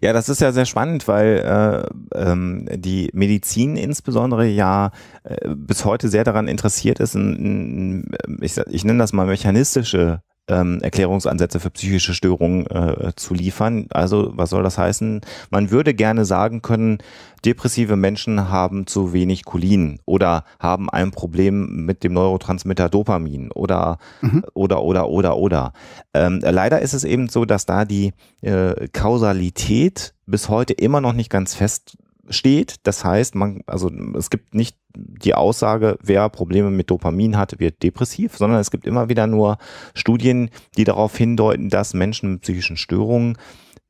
[0.00, 4.90] Ja, das ist ja sehr spannend, weil äh, ähm, die Medizin insbesondere ja
[5.24, 10.22] äh, bis heute sehr daran interessiert ist, ein, ein, ich, ich nenne das mal mechanistische
[10.50, 13.86] ähm, Erklärungsansätze für psychische Störungen äh, zu liefern.
[13.90, 15.20] Also was soll das heißen?
[15.50, 16.98] Man würde gerne sagen können,
[17.44, 23.98] depressive Menschen haben zu wenig Cholin oder haben ein Problem mit dem Neurotransmitter Dopamin oder
[24.20, 24.44] Mhm.
[24.54, 25.72] oder oder oder oder.
[26.12, 31.12] Ähm, leider ist es eben so, dass da die äh, Kausalität bis heute immer noch
[31.12, 31.96] nicht ganz fest
[32.30, 32.76] steht.
[32.84, 37.82] Das heißt, man, also es gibt nicht die Aussage, wer Probleme mit Dopamin hat, wird
[37.82, 39.58] depressiv, sondern es gibt immer wieder nur
[39.94, 43.36] Studien, die darauf hindeuten, dass Menschen mit psychischen Störungen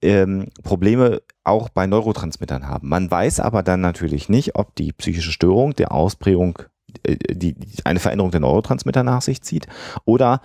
[0.03, 2.88] ähm, Probleme auch bei Neurotransmittern haben.
[2.88, 6.59] Man weiß aber dann natürlich nicht, ob die psychische Störung der Ausprägung
[7.03, 9.66] äh, die, eine Veränderung der Neurotransmitter nach sich zieht
[10.05, 10.40] oder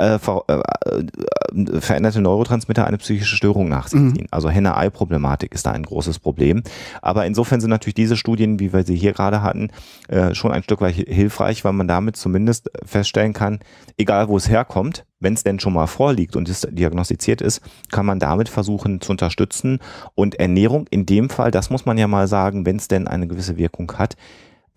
[0.00, 0.54] äh, ver, äh,
[0.88, 4.14] äh, veränderte Neurotransmitter eine psychische Störung nach sich Mhm.
[4.14, 4.26] ziehen.
[4.30, 6.62] Also Henne-Ei-Problematik ist da ein großes Problem.
[7.02, 9.70] Aber insofern sind natürlich diese Studien, wie wir sie hier gerade hatten,
[10.08, 13.60] äh, schon ein Stück weit hi- hilfreich, weil man damit zumindest feststellen kann,
[13.98, 17.60] egal wo es herkommt, wenn es denn schon mal vorliegt und es diagnostiziert ist,
[17.90, 19.78] kann man damit versuchen zu unterstützen.
[20.14, 23.26] Und Ernährung in dem Fall, das muss man ja mal sagen, wenn es denn eine
[23.26, 24.16] gewisse Wirkung hat,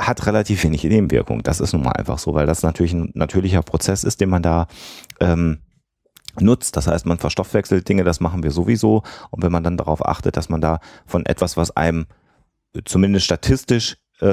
[0.07, 1.43] hat relativ wenig Nebenwirkung.
[1.43, 4.41] Das ist nun mal einfach so, weil das natürlich ein natürlicher Prozess ist, den man
[4.43, 4.67] da
[5.19, 5.59] ähm,
[6.39, 6.75] nutzt.
[6.77, 9.03] Das heißt, man verstoffwechselt Dinge, das machen wir sowieso.
[9.31, 12.05] Und wenn man dann darauf achtet, dass man da von etwas, was einem
[12.85, 14.27] zumindest statistisch äh,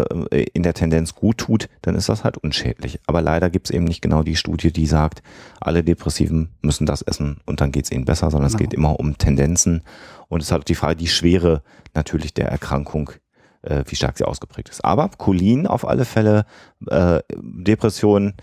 [0.00, 3.00] äh, in der Tendenz gut tut, dann ist das halt unschädlich.
[3.06, 5.22] Aber leider gibt es eben nicht genau die Studie, die sagt,
[5.60, 8.70] alle Depressiven müssen das essen und dann geht es ihnen besser, sondern es Genau.
[8.70, 9.82] geht immer um Tendenzen.
[10.28, 11.62] Und es ist halt die Frage, die Schwere
[11.94, 13.10] natürlich der Erkrankung,
[13.64, 14.84] äh, wie stark sie ausgeprägt ist.
[14.84, 16.46] Aber Cholin auf alle Fälle,
[16.88, 18.34] äh, Depression,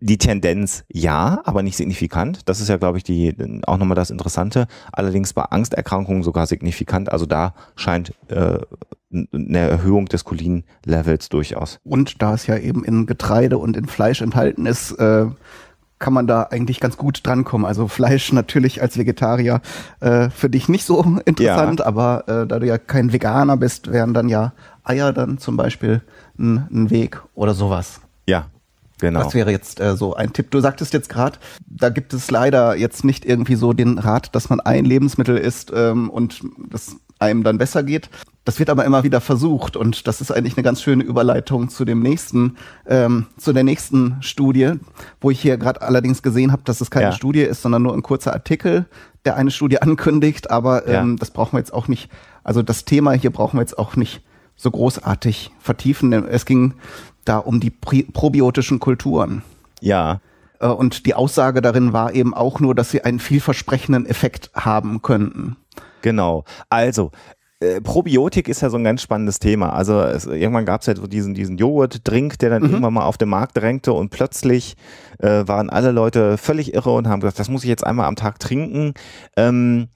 [0.00, 2.48] die Tendenz ja, aber nicht signifikant.
[2.48, 3.34] Das ist ja, glaube ich, die
[3.66, 4.66] auch nochmal das Interessante.
[4.92, 7.10] Allerdings bei Angsterkrankungen sogar signifikant.
[7.10, 8.58] Also da scheint äh,
[9.10, 11.78] eine Erhöhung des Cholin-Levels durchaus.
[11.84, 15.26] Und da es ja eben in Getreide und in Fleisch enthalten ist, äh,
[16.04, 17.66] kann man da eigentlich ganz gut drankommen.
[17.66, 19.62] Also Fleisch natürlich als Vegetarier
[20.00, 24.12] äh, für dich nicht so interessant, aber äh, da du ja kein Veganer bist, wären
[24.12, 26.02] dann ja Eier dann zum Beispiel
[26.38, 28.02] ein, ein Weg oder sowas.
[28.28, 28.48] Ja,
[29.00, 29.22] genau.
[29.22, 30.50] Das wäre jetzt äh, so ein Tipp.
[30.50, 34.50] Du sagtest jetzt gerade, da gibt es leider jetzt nicht irgendwie so den Rat, dass
[34.50, 38.10] man ein Lebensmittel isst ähm, und das einem dann besser geht.
[38.44, 41.84] Das wird aber immer wieder versucht und das ist eigentlich eine ganz schöne Überleitung zu
[41.84, 44.72] dem nächsten, ähm, zu der nächsten Studie,
[45.20, 47.12] wo ich hier gerade allerdings gesehen habe, dass es keine ja.
[47.12, 48.86] Studie ist, sondern nur ein kurzer Artikel,
[49.24, 51.16] der eine Studie ankündigt, aber ähm, ja.
[51.18, 52.10] das brauchen wir jetzt auch nicht,
[52.42, 54.22] also das Thema hier brauchen wir jetzt auch nicht
[54.56, 56.74] so großartig vertiefen, denn es ging
[57.24, 59.42] da um die probiotischen Kulturen.
[59.80, 60.20] Ja.
[60.60, 65.02] Äh, und die Aussage darin war eben auch nur, dass sie einen vielversprechenden Effekt haben
[65.02, 65.56] könnten.
[66.02, 66.44] Genau.
[66.68, 67.10] Also,
[67.64, 69.72] äh, Probiotik ist ja so ein ganz spannendes Thema.
[69.72, 72.68] Also es, irgendwann gab es ja so diesen, diesen Joghurt-Drink, der dann mhm.
[72.68, 74.76] irgendwann mal auf den Markt drängte und plötzlich
[75.18, 78.16] äh, waren alle Leute völlig irre und haben gesagt, das muss ich jetzt einmal am
[78.16, 78.94] Tag trinken.
[79.36, 79.88] Ähm,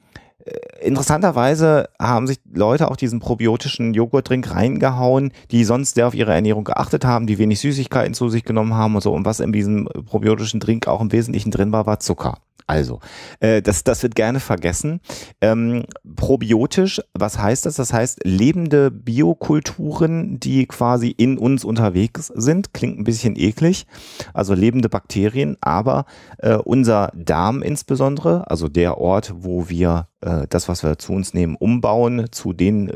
[0.45, 6.33] äh, interessanterweise haben sich Leute auch diesen probiotischen Joghurtdrink reingehauen, die sonst sehr auf ihre
[6.33, 9.13] Ernährung geachtet haben, die wenig Süßigkeiten zu sich genommen haben und so.
[9.13, 12.39] Und was in diesem probiotischen Drink auch im Wesentlichen drin war, war Zucker.
[12.67, 13.01] Also,
[13.41, 15.01] äh, das, das wird gerne vergessen.
[15.41, 15.85] Ähm,
[16.17, 17.77] probiotisch, was heißt das?
[17.77, 22.75] Das heißt lebende Biokulturen, die quasi in uns unterwegs sind.
[22.75, 23.87] Klingt ein bisschen eklig.
[24.35, 26.05] Also lebende Bakterien, aber
[26.39, 31.35] äh, unser Darm insbesondere, also der Ort, wo wir äh, das, was wir zu uns
[31.35, 32.89] nehmen, umbauen zu den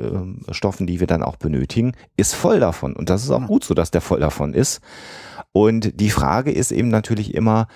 [0.49, 2.95] äh, Stoffen, die wir dann auch benötigen, ist voll davon.
[2.95, 4.81] Und das ist auch gut so, dass der voll davon ist.
[5.53, 7.69] Und die Frage ist eben natürlich immer,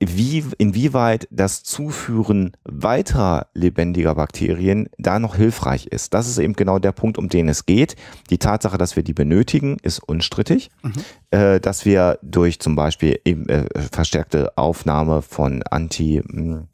[0.00, 6.14] wie, inwieweit das Zuführen weiterer lebendiger Bakterien da noch hilfreich ist.
[6.14, 7.96] Das ist eben genau der Punkt, um den es geht.
[8.30, 10.70] Die Tatsache, dass wir die benötigen, ist unstrittig.
[10.82, 10.92] Mhm.
[11.30, 16.68] Äh, dass wir durch zum Beispiel eben, äh, verstärkte Aufnahme von Anti, mh,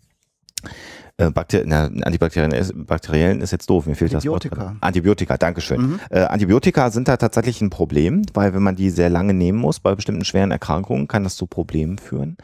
[1.16, 4.56] äh, Bakter na, Antibakteriellen ist, bakteriellen ist jetzt doof, mir fehlt Antibiotika.
[4.56, 4.76] das Wort.
[4.80, 5.80] Antibiotika, Dankeschön.
[5.80, 6.00] Mhm.
[6.10, 9.80] Äh, Antibiotika sind da tatsächlich ein Problem, weil wenn man die sehr lange nehmen muss,
[9.80, 12.36] bei bestimmten schweren Erkrankungen, kann das zu Problemen führen.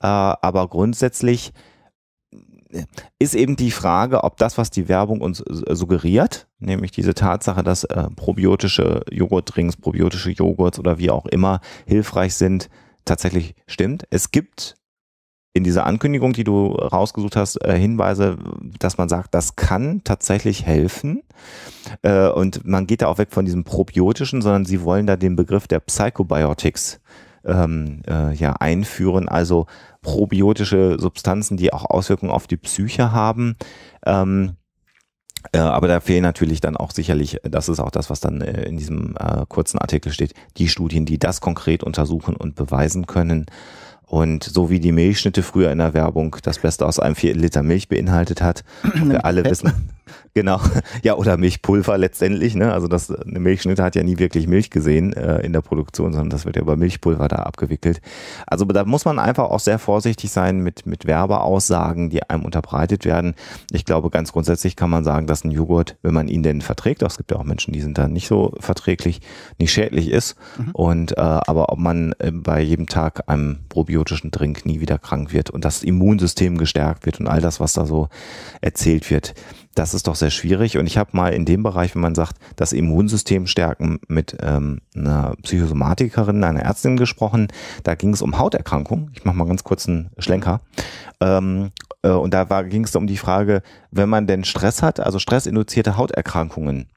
[0.00, 1.52] Äh, aber grundsätzlich
[2.70, 2.84] äh,
[3.18, 7.64] ist eben die Frage, ob das, was die Werbung uns äh, suggeriert, nämlich diese Tatsache,
[7.64, 12.68] dass äh, probiotische Joghurtdrinks, probiotische Joghurts oder wie auch immer hilfreich sind,
[13.04, 14.06] tatsächlich stimmt.
[14.10, 14.76] Es gibt
[15.54, 18.38] in dieser Ankündigung, die du rausgesucht hast, äh, Hinweise,
[18.78, 21.22] dass man sagt, das kann tatsächlich helfen.
[22.02, 25.36] Äh, und man geht da auch weg von diesem probiotischen, sondern sie wollen da den
[25.36, 27.00] Begriff der Psychobiotics
[27.44, 29.66] ähm, äh, ja einführen, also
[30.00, 33.56] probiotische Substanzen, die auch Auswirkungen auf die Psyche haben.
[34.06, 34.56] Ähm,
[35.52, 38.62] äh, aber da fehlen natürlich dann auch sicherlich, das ist auch das, was dann äh,
[38.62, 43.46] in diesem äh, kurzen Artikel steht, die Studien, die das konkret untersuchen und beweisen können.
[44.12, 47.62] Und so wie die Milchschnitte früher in der Werbung das Beste aus einem Viertel Liter
[47.62, 48.62] Milch beinhaltet hat,
[49.04, 49.88] wir alle wissen,
[50.34, 50.60] Genau,
[51.02, 52.54] ja, oder Milchpulver letztendlich.
[52.54, 52.72] Ne?
[52.72, 56.30] Also das, eine Milchschnitte hat ja nie wirklich Milch gesehen äh, in der Produktion, sondern
[56.30, 58.00] das wird ja über Milchpulver da abgewickelt.
[58.46, 63.04] Also da muss man einfach auch sehr vorsichtig sein mit, mit Werbeaussagen, die einem unterbreitet
[63.04, 63.34] werden.
[63.70, 67.04] Ich glaube, ganz grundsätzlich kann man sagen, dass ein Joghurt, wenn man ihn denn verträgt,
[67.04, 69.20] auch es gibt ja auch Menschen, die sind da nicht so verträglich,
[69.58, 70.36] nicht schädlich ist.
[70.58, 70.70] Mhm.
[70.72, 75.32] Und äh, aber ob man äh, bei jedem Tag einem probiotischen Drink nie wieder krank
[75.32, 78.08] wird und das Immunsystem gestärkt wird und all das, was da so
[78.60, 79.34] erzählt wird,
[79.74, 80.78] das ist doch sehr schwierig.
[80.78, 84.80] Und ich habe mal in dem Bereich, wenn man sagt, das Immunsystem stärken, mit ähm,
[84.94, 87.48] einer Psychosomatikerin, einer Ärztin gesprochen.
[87.82, 89.10] Da ging es um Hauterkrankungen.
[89.14, 90.60] Ich mache mal ganz kurz einen Schlenker.
[91.20, 91.70] Ähm,
[92.02, 95.96] äh, und da ging es um die Frage, wenn man denn Stress hat, also stressinduzierte
[95.96, 96.88] Hauterkrankungen,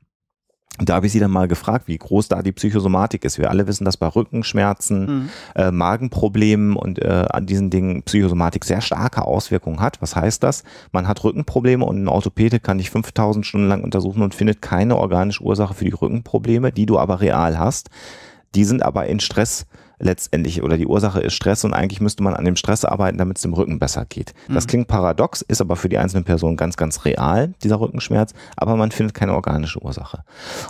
[0.80, 3.38] da habe ich sie dann mal gefragt, wie groß da die Psychosomatik ist.
[3.38, 5.30] Wir alle wissen, dass bei Rückenschmerzen, mhm.
[5.56, 10.02] äh, Magenproblemen und äh, an diesen Dingen Psychosomatik sehr starke Auswirkungen hat.
[10.02, 10.64] Was heißt das?
[10.92, 14.98] Man hat Rückenprobleme und ein Orthopäde kann dich 5000 Stunden lang untersuchen und findet keine
[14.98, 17.90] organische Ursache für die Rückenprobleme, die du aber real hast.
[18.54, 19.66] Die sind aber in Stress
[20.00, 23.38] letztendlich oder die Ursache ist Stress und eigentlich müsste man an dem Stress arbeiten, damit
[23.38, 24.34] es dem Rücken besser geht.
[24.48, 24.70] Das mhm.
[24.70, 28.92] klingt paradox, ist aber für die einzelne Person ganz, ganz real, dieser Rückenschmerz, aber man
[28.92, 30.24] findet keine organische Ursache.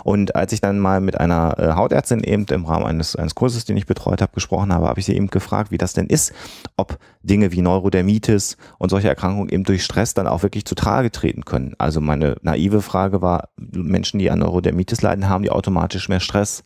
[0.04, 3.64] Und als ich dann mal mit einer äh, Hautärztin eben im Rahmen eines, eines Kurses,
[3.64, 6.32] den ich betreut habe, gesprochen habe, habe ich sie eben gefragt, wie das denn ist,
[6.76, 11.10] ob Dinge wie Neurodermitis und solche Erkrankungen eben durch Stress dann auch wirklich zu Trage
[11.10, 11.74] treten können.
[11.78, 16.62] Also meine naive Frage war, Menschen, die an Neurodermitis leiden, haben die automatisch mehr Stress?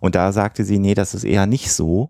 [0.00, 2.03] Und da sagte sie, nee, das ist eher nicht so,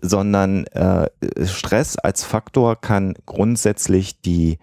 [0.00, 1.08] sondern äh,
[1.44, 4.58] Stress als Faktor kann grundsätzlich die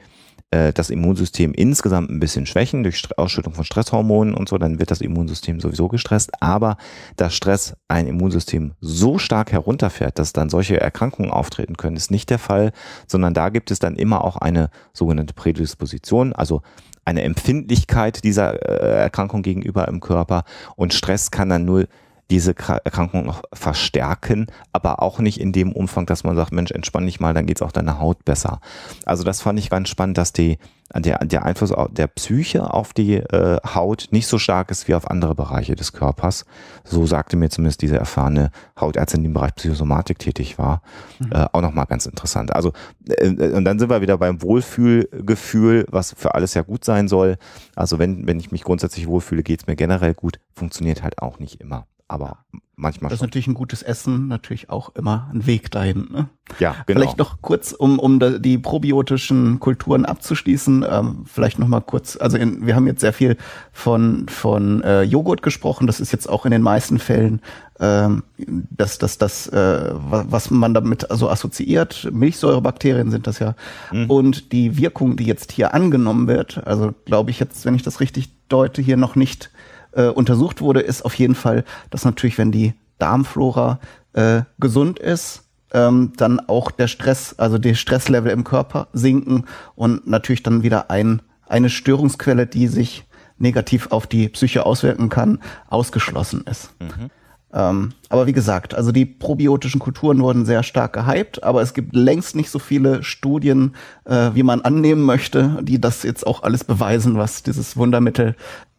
[0.56, 4.92] äh, das Immunsystem insgesamt ein bisschen schwächen durch Ausschüttung von Stresshormonen und so, dann wird
[4.92, 6.32] das Immunsystem sowieso gestresst.
[6.40, 6.78] Aber
[7.18, 12.30] dass Stress ein Immunsystem so stark herunterfährt, dass dann solche Erkrankungen auftreten können, ist nicht
[12.30, 12.72] der Fall,
[13.08, 16.62] sondern da gibt es dann immer auch eine sogenannte Prädisposition, also
[17.04, 20.44] eine Empfindlichkeit dieser äh, Erkrankung gegenüber im Körper
[20.76, 21.88] und Stress kann dann nur
[22.32, 27.06] diese Erkrankung noch verstärken, aber auch nicht in dem Umfang, dass man sagt, Mensch, entspann
[27.06, 28.60] dich mal, dann geht's auch deiner Haut besser.
[29.06, 30.58] Also das fand ich ganz spannend, dass die
[30.94, 35.10] der, der Einfluss der Psyche auf die äh, Haut nicht so stark ist wie auf
[35.10, 36.46] andere Bereiche des Körpers.
[36.84, 40.84] So sagte mir zumindest diese erfahrene Hautärztin, die im Bereich Psychosomatik tätig war.
[41.20, 41.32] Mhm.
[41.32, 42.56] Äh, auch nochmal ganz interessant.
[42.56, 42.72] Also,
[43.08, 47.38] äh, und dann sind wir wieder beim Wohlfühlgefühl, was für alles ja gut sein soll.
[47.76, 50.40] Also wenn, wenn ich mich grundsätzlich wohlfühle, geht's mir generell gut.
[50.54, 52.40] Funktioniert halt auch nicht immer aber
[52.76, 56.08] manchmal Das ist natürlich ein gutes Essen, natürlich auch immer ein Weg dahin.
[56.12, 56.30] Ne?
[56.60, 57.00] Ja, genau.
[57.00, 62.38] Vielleicht noch kurz, um, um die probiotischen Kulturen abzuschließen, ähm, vielleicht noch mal kurz, also
[62.38, 63.38] in, wir haben jetzt sehr viel
[63.72, 67.42] von, von äh, Joghurt gesprochen, das ist jetzt auch in den meisten Fällen
[67.80, 73.56] ähm, das, das, das, äh, was man damit so assoziiert, Milchsäurebakterien sind das ja.
[73.92, 74.10] Mhm.
[74.10, 78.00] Und die Wirkung, die jetzt hier angenommen wird, also glaube ich jetzt, wenn ich das
[78.00, 79.50] richtig deute, hier noch nicht
[79.96, 83.80] äh, untersucht wurde, ist auf jeden Fall, dass natürlich, wenn die Darmflora
[84.14, 90.08] äh, gesund ist, ähm, dann auch der Stress, also die Stresslevel im Körper sinken und
[90.08, 93.06] natürlich dann wieder ein, eine Störungsquelle, die sich
[93.38, 96.70] negativ auf die Psyche auswirken kann, ausgeschlossen ist.
[96.80, 97.10] Mhm.
[97.54, 101.96] Ähm, aber wie gesagt, also die probiotischen Kulturen wurden sehr stark gehypt, aber es gibt
[101.96, 106.64] längst nicht so viele Studien, äh, wie man annehmen möchte, die das jetzt auch alles
[106.64, 108.36] beweisen, was dieses Wundermittel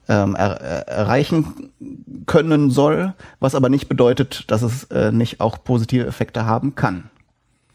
[0.09, 1.71] ähm, er, erreichen
[2.27, 7.11] können soll, was aber nicht bedeutet, dass es äh, nicht auch positive Effekte haben kann.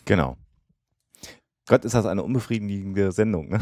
[0.06, 0.38] Genau.
[1.72, 3.48] Gott, ist das eine unbefriedigende Sendung.
[3.48, 3.60] Ne?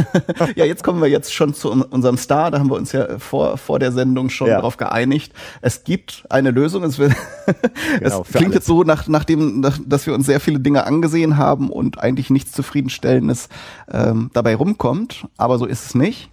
[0.56, 2.50] ja, jetzt kommen wir jetzt schon zu unserem Star.
[2.50, 4.56] Da haben wir uns ja vor, vor der Sendung schon ja.
[4.56, 5.32] darauf geeinigt.
[5.60, 6.82] Es gibt eine Lösung.
[6.82, 7.14] Es, wird
[8.00, 8.54] genau, es klingt alles.
[8.56, 12.30] jetzt so, nach, nachdem, nach, dass wir uns sehr viele Dinge angesehen haben und eigentlich
[12.30, 13.48] nichts Zufriedenstellendes
[13.92, 15.28] ähm, dabei rumkommt.
[15.36, 16.31] Aber so ist es nicht.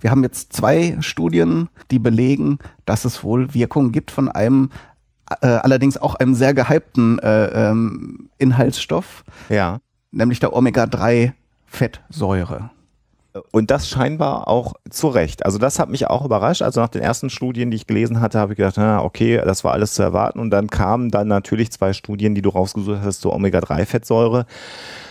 [0.00, 4.70] Wir haben jetzt zwei Studien, die belegen, dass es wohl Wirkungen gibt von einem
[5.40, 9.78] äh, allerdings auch einem sehr gehypten äh, ähm, Inhaltsstoff, ja.
[10.10, 12.70] nämlich der Omega-3-Fettsäure.
[13.50, 15.44] Und das scheinbar auch zu Recht.
[15.44, 16.62] Also das hat mich auch überrascht.
[16.62, 19.64] Also nach den ersten Studien, die ich gelesen hatte, habe ich gedacht, na, okay, das
[19.64, 20.38] war alles zu erwarten.
[20.38, 24.46] Und dann kamen dann natürlich zwei Studien, die du rausgesucht hast, zur Omega-3-Fettsäure.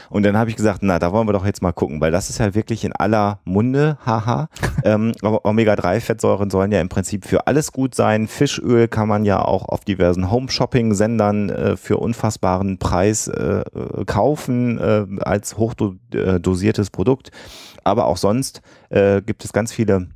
[0.10, 2.30] Und dann habe ich gesagt, na, da wollen wir doch jetzt mal gucken, weil das
[2.30, 4.50] ist ja wirklich in aller Munde, haha.
[4.84, 8.28] ähm, Omega-3-Fettsäuren sollen ja im Prinzip für alles gut sein.
[8.28, 13.64] Fischöl kann man ja auch auf diversen Home-Shopping-Sendern äh, für unfassbaren Preis äh,
[14.06, 17.32] kaufen äh, als hochdosiertes Produkt.
[17.84, 20.08] Aber auch sonst äh, gibt es ganz viele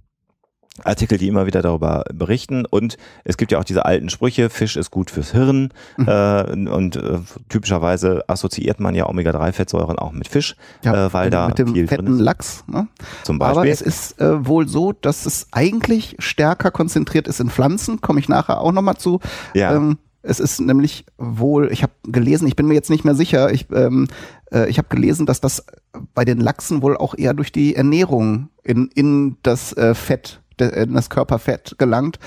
[0.84, 2.66] Artikel, die immer wieder darüber berichten.
[2.66, 5.74] Und es gibt ja auch diese alten Sprüche, Fisch ist gut fürs Hirn.
[5.98, 6.08] Mhm.
[6.08, 11.48] Äh, und äh, typischerweise assoziiert man ja Omega-3-Fettsäuren auch mit Fisch, ja, äh, weil da
[11.48, 12.64] mit dem viel fetten Lachs.
[12.68, 12.88] Ne?
[13.24, 13.60] Zum Beispiel.
[13.60, 18.02] Aber es ist äh, wohl so, dass es eigentlich stärker konzentriert ist in Pflanzen.
[18.02, 19.20] Komme ich nachher auch nochmal zu.
[19.54, 19.76] Ja.
[19.76, 23.52] Ähm, es ist nämlich wohl, ich habe gelesen, ich bin mir jetzt nicht mehr sicher,
[23.52, 24.08] ich, ähm,
[24.52, 25.66] äh, ich habe gelesen, dass das
[26.14, 30.94] bei den Lachsen wohl auch eher durch die Ernährung in, in das äh, Fett in
[30.94, 32.20] das Körperfett gelangt.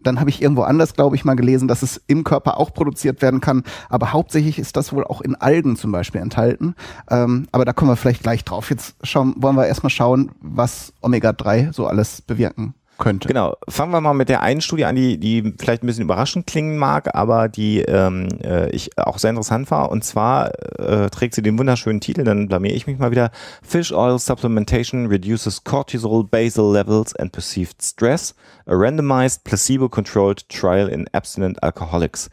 [0.00, 3.22] Dann habe ich irgendwo anders, glaube ich, mal gelesen, dass es im Körper auch produziert
[3.22, 3.62] werden kann.
[3.88, 6.74] Aber hauptsächlich ist das wohl auch in Algen zum Beispiel enthalten.
[7.08, 8.70] Ähm, aber da kommen wir vielleicht gleich drauf.
[8.70, 13.28] Jetzt schauen, wollen wir erstmal schauen, was Omega-3 so alles bewirken könnte.
[13.28, 13.56] Genau.
[13.68, 16.78] Fangen wir mal mit der einen Studie an, die, die vielleicht ein bisschen überraschend klingen
[16.78, 19.90] mag, aber die ähm, äh, ich auch sehr interessant war.
[19.90, 23.30] Und zwar äh, trägt sie den wunderschönen Titel, dann blamier ich mich mal wieder.
[23.62, 28.34] Fish Oil Supplementation reduces cortisol basal levels and perceived stress.
[28.66, 32.30] A randomized placebo-controlled trial in abstinent alcoholics.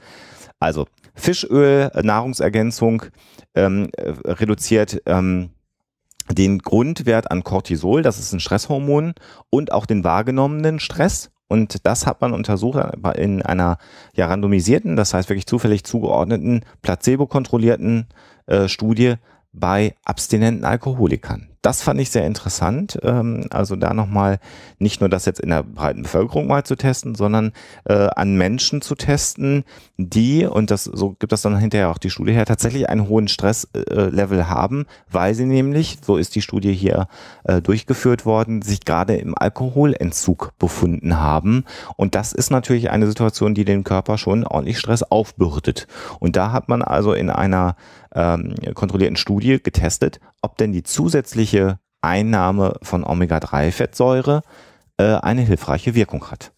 [0.59, 3.03] Also Fischöl, Nahrungsergänzung
[3.55, 5.49] ähm, äh, reduziert ähm,
[6.31, 9.13] den Grundwert an Cortisol, das ist ein Stresshormon,
[9.49, 11.31] und auch den wahrgenommenen Stress.
[11.47, 12.79] Und das hat man untersucht
[13.15, 13.79] in einer
[14.13, 18.07] ja, randomisierten, das heißt wirklich zufällig zugeordneten, placebo-kontrollierten
[18.45, 19.15] äh, Studie
[19.51, 22.99] bei abstinenten Alkoholikern das fand ich sehr interessant.
[23.03, 24.39] Ähm, also da nochmal
[24.77, 27.51] nicht nur das jetzt in der breiten Bevölkerung mal zu testen, sondern
[27.85, 29.63] äh, an Menschen zu testen,
[29.97, 33.27] die, und das so gibt das dann hinterher auch die Studie her, tatsächlich einen hohen
[33.27, 37.07] Stresslevel äh, haben, weil sie nämlich, so ist die Studie hier
[37.43, 41.65] äh, durchgeführt worden, sich gerade im Alkoholentzug befunden haben.
[41.97, 45.87] Und das ist natürlich eine Situation, die den Körper schon ordentlich Stress aufbürdet.
[46.19, 47.75] Und da hat man also in einer
[48.15, 54.41] ähm, kontrollierten Studie getestet, ob denn die zusätzliche Einnahme von Omega-3-Fettsäure
[54.97, 56.51] äh, eine hilfreiche Wirkung hat.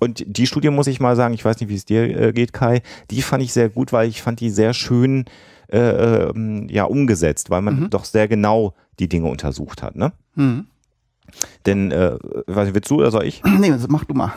[0.00, 2.52] Und die Studie muss ich mal sagen, ich weiß nicht, wie es dir äh, geht,
[2.52, 5.26] Kai, die fand ich sehr gut, weil ich fand die sehr schön
[5.68, 7.90] äh, ähm, ja, umgesetzt, weil man mhm.
[7.90, 9.96] doch sehr genau die Dinge untersucht hat.
[9.96, 10.12] Ne?
[10.34, 10.66] Mhm.
[11.66, 13.42] Denn, äh, willst du oder soll ich?
[13.44, 14.32] Nee, mach du mal.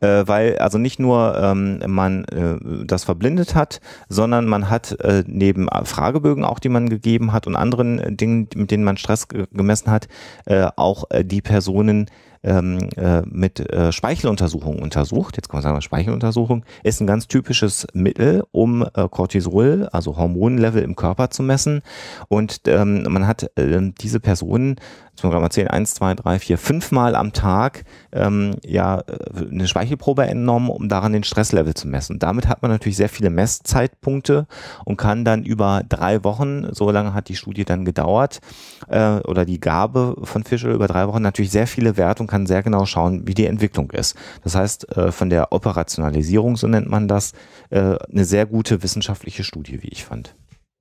[0.00, 5.24] Äh, weil also nicht nur ähm, man äh, das verblindet hat, sondern man hat äh,
[5.26, 9.90] neben Fragebögen auch, die man gegeben hat und anderen Dingen, mit denen man Stress gemessen
[9.90, 10.08] hat,
[10.46, 12.06] äh, auch äh, die Personen
[12.42, 15.36] ähm, äh, mit äh, Speicheluntersuchungen untersucht.
[15.36, 20.82] Jetzt kann man sagen, Speicheluntersuchung ist ein ganz typisches Mittel, um äh, Cortisol, also Hormonlevel
[20.82, 21.82] im Körper zu messen.
[22.28, 24.76] Und ähm, man hat äh, diese Personen
[25.22, 29.68] jetzt mal zählen, eins, zwei, drei, vier, fünf Mal am Tag ähm, ja äh, eine
[29.68, 32.18] Speichelprobe entnommen, um daran den Stresslevel zu messen.
[32.18, 34.46] damit hat man natürlich sehr viele Messzeitpunkte
[34.84, 38.40] und kann dann über drei Wochen, so lange hat die Studie dann gedauert,
[38.88, 42.46] äh, oder die Gabe von Fischel über drei Wochen natürlich sehr viele Werte und kann
[42.46, 44.16] sehr genau schauen, wie die Entwicklung ist.
[44.42, 47.32] Das heißt, äh, von der Operationalisierung, so nennt man das,
[47.70, 50.34] äh, eine sehr gute wissenschaftliche Studie, wie ich fand.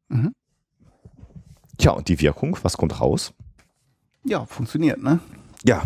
[0.10, 0.34] Mhm.
[1.78, 3.34] Tja, und die Wirkung, was kommt raus?
[4.24, 5.20] Ja, funktioniert, ne?
[5.64, 5.84] Ja,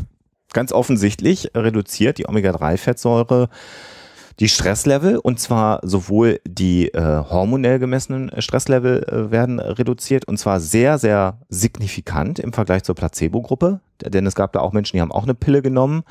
[0.54, 3.50] ganz offensichtlich reduziert die Omega-3-Fettsäure
[4.40, 10.60] die Stresslevel und zwar sowohl die äh, hormonell gemessenen Stresslevel äh, werden reduziert und zwar
[10.60, 13.80] sehr, sehr signifikant im Vergleich zur Placebo-Gruppe.
[14.10, 16.04] Denn es gab da auch Menschen, die haben auch eine Pille genommen.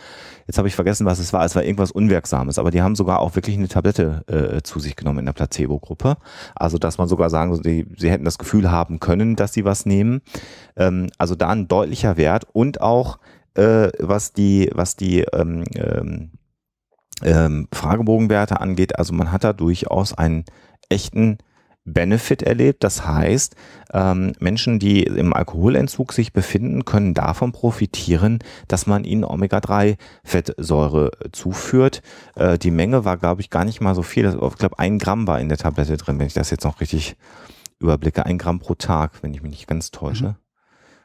[0.46, 1.44] Jetzt habe ich vergessen, was es war.
[1.44, 4.96] Es war irgendwas Unwirksames, aber die haben sogar auch wirklich eine Tablette äh, zu sich
[4.96, 6.16] genommen in der Placebo-Gruppe.
[6.54, 9.86] Also, dass man sogar sagen, sie, sie hätten das Gefühl haben können, dass sie was
[9.86, 10.22] nehmen.
[10.76, 13.18] Ähm, also da ein deutlicher Wert und auch
[13.54, 16.30] äh, was die, was die ähm, ähm,
[17.22, 18.98] ähm, Fragebogenwerte angeht.
[18.98, 20.44] Also man hat da durchaus einen
[20.88, 21.38] echten
[21.84, 22.84] Benefit erlebt.
[22.84, 23.56] Das heißt,
[23.92, 32.02] ähm, Menschen, die im Alkoholentzug sich befinden, können davon profitieren, dass man ihnen Omega-3-Fettsäure zuführt.
[32.36, 34.26] Äh, die Menge war, glaube ich, gar nicht mal so viel.
[34.26, 37.16] Ich glaube, ein Gramm war in der Tablette drin, wenn ich das jetzt noch richtig
[37.80, 38.24] überblicke.
[38.26, 40.28] Ein Gramm pro Tag, wenn ich mich nicht ganz täusche.
[40.28, 40.41] Mhm.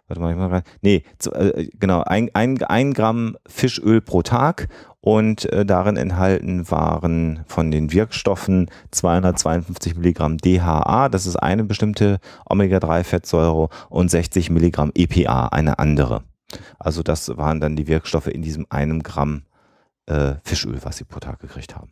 [0.08, 0.64] Warte mal, ich mal rein.
[0.82, 1.03] Nee,
[1.34, 4.70] äh, genau, ein, ein, ein Gramm Fischöl pro Tag
[5.01, 12.20] und äh, darin enthalten waren von den Wirkstoffen 252 Milligramm DHA, das ist eine bestimmte
[12.49, 16.24] Omega-3-Fettsäure und 60 Milligramm EPA, eine andere.
[16.80, 19.43] Also das waren dann die Wirkstoffe in diesem einem Gramm
[20.05, 21.91] äh, Fischöl, was sie pro Tag gekriegt haben.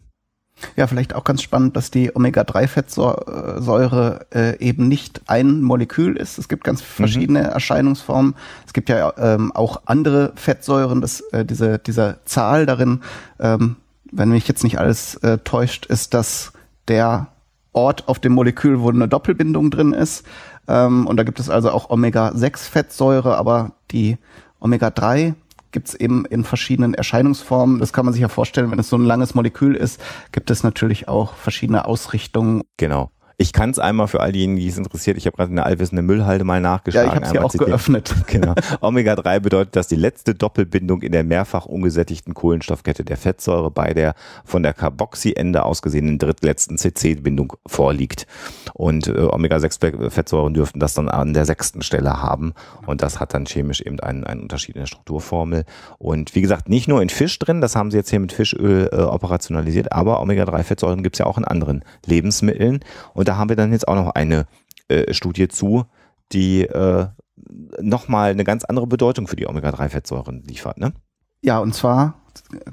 [0.75, 6.37] Ja, vielleicht auch ganz spannend, dass die Omega-3-Fettsäure äh, eben nicht ein Molekül ist.
[6.37, 7.49] Es gibt ganz verschiedene mhm.
[7.49, 8.35] Erscheinungsformen.
[8.65, 11.01] Es gibt ja ähm, auch andere Fettsäuren.
[11.01, 13.01] Das, äh, diese, diese Zahl darin,
[13.39, 13.75] ähm,
[14.11, 16.53] wenn mich jetzt nicht alles äh, täuscht, ist das
[16.87, 17.27] der
[17.73, 20.25] Ort auf dem Molekül, wo eine Doppelbindung drin ist.
[20.67, 24.17] Ähm, und da gibt es also auch Omega-6-Fettsäure, aber die
[24.61, 25.33] Omega-3
[25.75, 27.79] gibt es eben in verschiedenen Erscheinungsformen.
[27.79, 30.01] Das kann man sich ja vorstellen, wenn es so ein langes Molekül ist,
[30.31, 32.63] gibt es natürlich auch verschiedene Ausrichtungen.
[32.77, 33.11] Genau.
[33.37, 35.17] Ich kann es einmal für all diejenigen, die es interessiert.
[35.17, 37.09] Ich habe gerade eine allwissende Müllhalde mal nachgeschlagen.
[37.09, 37.69] Ja, ich habe sie auch zitiert.
[37.69, 38.15] geöffnet.
[38.27, 38.53] Genau.
[38.81, 44.15] Omega-3 bedeutet, dass die letzte Doppelbindung in der mehrfach ungesättigten Kohlenstoffkette der Fettsäure bei der
[44.43, 48.25] von der Carboxy-Ende ausgesehenen drittletzten CC-Bindung vorliegt.
[48.73, 52.53] Und äh, Omega-6-Fettsäuren dürften das dann an der sechsten Stelle haben.
[52.85, 55.65] Und das hat dann chemisch eben einen, einen Unterschied in der Strukturformel.
[55.97, 58.89] Und wie gesagt, nicht nur in Fisch drin, das haben sie jetzt hier mit Fischöl
[58.91, 62.79] äh, operationalisiert, aber Omega-3-Fettsäuren gibt es ja auch in anderen Lebensmitteln.
[63.13, 64.45] Und und da haben wir dann jetzt auch noch eine
[64.87, 65.85] äh, Studie zu,
[66.31, 67.07] die äh,
[67.81, 70.77] nochmal eine ganz andere Bedeutung für die Omega-3-Fettsäuren liefert.
[70.77, 70.93] Ne?
[71.41, 72.13] Ja, und zwar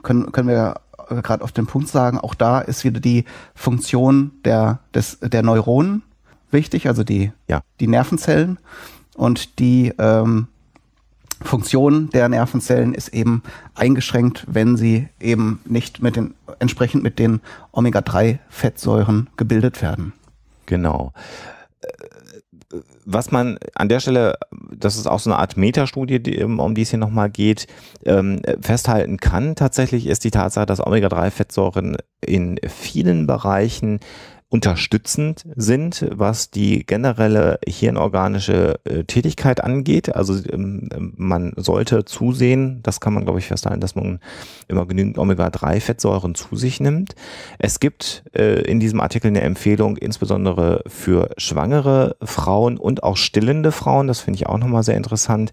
[0.02, 3.24] können, können wir gerade auf den Punkt sagen, auch da ist wieder die
[3.54, 6.02] Funktion der, des, der Neuronen
[6.50, 7.62] wichtig, also die, ja.
[7.80, 8.58] die Nervenzellen.
[9.16, 10.48] Und die ähm,
[11.40, 13.42] Funktion der Nervenzellen ist eben
[13.74, 17.40] eingeschränkt, wenn sie eben nicht mit den, entsprechend mit den
[17.72, 20.12] Omega-3-Fettsäuren gebildet werden.
[20.72, 21.12] Genau.
[23.04, 24.38] Was man an der Stelle,
[24.74, 27.66] das ist auch so eine Art Metastudie, die, um die es hier nochmal geht,
[28.06, 34.00] ähm, festhalten kann, tatsächlich ist die Tatsache, dass Omega-3-Fettsäuren in vielen Bereichen
[34.52, 40.14] unterstützend sind, was die generelle hirnorganische äh, Tätigkeit angeht.
[40.14, 44.20] Also ähm, man sollte zusehen, das kann man glaube ich festhalten, dass man
[44.68, 47.14] immer genügend Omega-3-Fettsäuren zu sich nimmt.
[47.58, 53.72] Es gibt äh, in diesem Artikel eine Empfehlung insbesondere für schwangere Frauen und auch stillende
[53.72, 55.52] Frauen, das finde ich auch nochmal sehr interessant,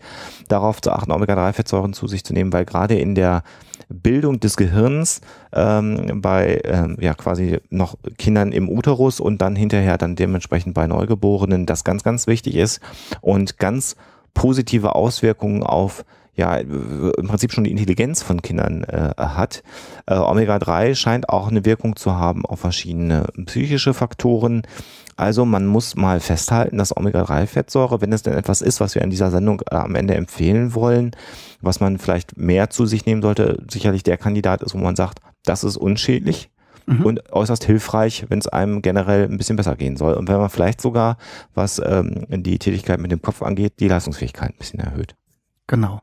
[0.50, 3.44] darauf zu achten, Omega-3-Fettsäuren zu sich zu nehmen, weil gerade in der
[3.90, 5.22] Bildung des Gehirns
[5.52, 10.88] ähm, bei ähm, ja quasi noch Kindern im Uterus und dann hinterher dann dementsprechend bei
[10.88, 12.80] Neugeborenen, das ganz, ganz wichtig ist.
[13.22, 13.96] Und ganz
[14.34, 16.06] positive Auswirkungen auf
[16.40, 19.62] ja, im Prinzip schon die Intelligenz von Kindern äh, hat.
[20.06, 24.64] Äh, Omega-3 scheint auch eine Wirkung zu haben auf verschiedene psychische Faktoren.
[25.18, 29.10] Also man muss mal festhalten, dass Omega-3-Fettsäure, wenn es denn etwas ist, was wir in
[29.10, 31.12] dieser Sendung äh, am Ende empfehlen wollen,
[31.62, 35.20] was man vielleicht mehr zu sich nehmen sollte, sicherlich der Kandidat ist, wo man sagt,
[35.44, 36.50] das ist unschädlich
[36.86, 37.06] mhm.
[37.06, 40.14] und äußerst hilfreich, wenn es einem generell ein bisschen besser gehen soll.
[40.14, 41.18] Und wenn man vielleicht sogar,
[41.54, 45.16] was ähm, die Tätigkeit mit dem Kopf angeht, die Leistungsfähigkeit ein bisschen erhöht.
[45.70, 46.02] Genau.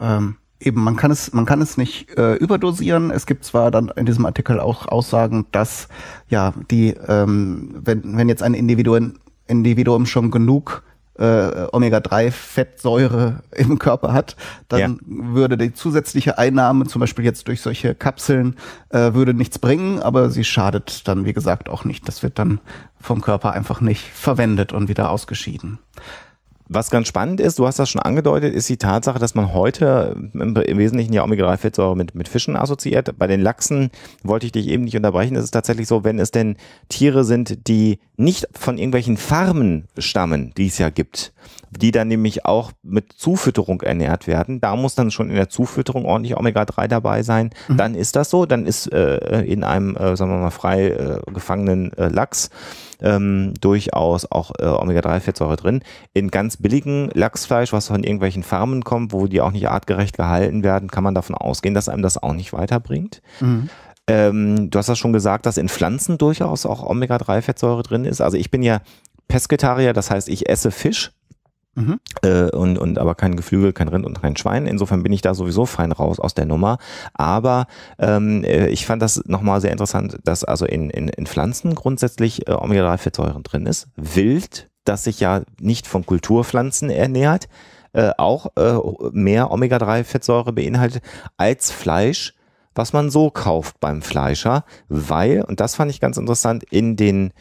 [0.00, 3.12] Ähm, eben, man kann es, man kann es nicht äh, überdosieren.
[3.12, 5.88] Es gibt zwar dann in diesem Artikel auch Aussagen, dass
[6.28, 9.14] ja die, ähm, wenn, wenn jetzt ein Individuum,
[9.46, 10.82] Individuum schon genug
[11.18, 14.36] äh, Omega-3-Fettsäure im Körper hat,
[14.68, 14.90] dann ja.
[15.06, 18.56] würde die zusätzliche Einnahme, zum Beispiel jetzt durch solche Kapseln,
[18.88, 22.08] äh, würde nichts bringen, aber sie schadet dann, wie gesagt, auch nicht.
[22.08, 22.60] Das wird dann
[23.00, 25.78] vom Körper einfach nicht verwendet und wieder ausgeschieden.
[26.68, 30.16] Was ganz spannend ist, du hast das schon angedeutet, ist die Tatsache, dass man heute
[30.34, 33.16] im, Wesentlichen ja Omega-3-Fettsäure mit, mit Fischen assoziiert.
[33.18, 33.90] Bei den Lachsen
[34.24, 35.36] wollte ich dich eben nicht unterbrechen.
[35.36, 36.56] Es ist tatsächlich so, wenn es denn
[36.88, 41.32] Tiere sind, die nicht von irgendwelchen Farmen stammen, die es ja gibt,
[41.76, 44.60] die dann nämlich auch mit Zufütterung ernährt werden.
[44.60, 47.50] Da muss dann schon in der Zufütterung ordentlich Omega-3 dabei sein.
[47.68, 47.76] Mhm.
[47.76, 48.46] Dann ist das so.
[48.46, 52.50] Dann ist äh, in einem, äh, sagen wir mal, frei äh, gefangenen äh, Lachs
[53.00, 55.82] ähm, durchaus auch äh, Omega-3-Fettsäure drin.
[56.14, 60.62] In ganz billigen Lachsfleisch, was von irgendwelchen Farmen kommt, wo die auch nicht artgerecht gehalten
[60.62, 63.22] werden, kann man davon ausgehen, dass einem das auch nicht weiterbringt.
[63.40, 63.68] Mhm.
[64.08, 68.20] Ähm, du hast das schon gesagt, dass in Pflanzen durchaus auch Omega-3-Fettsäure drin ist.
[68.20, 68.80] Also ich bin ja
[69.28, 71.12] Pesketarier, das heißt, ich esse Fisch.
[71.76, 72.00] Mhm.
[72.22, 74.66] Äh, und, und aber kein Geflügel, kein Rind und kein Schwein.
[74.66, 76.78] Insofern bin ich da sowieso fein raus aus der Nummer.
[77.12, 77.66] Aber
[77.98, 82.48] ähm, äh, ich fand das nochmal sehr interessant, dass also in, in, in Pflanzen grundsätzlich
[82.48, 83.88] äh, Omega-3-Fettsäuren drin ist.
[83.94, 87.48] Wild, das sich ja nicht von Kulturpflanzen ernährt,
[87.92, 88.78] äh, auch äh,
[89.12, 91.02] mehr Omega-3-Fettsäure beinhaltet
[91.36, 92.34] als Fleisch,
[92.74, 97.32] was man so kauft beim Fleischer, weil, und das fand ich ganz interessant, in den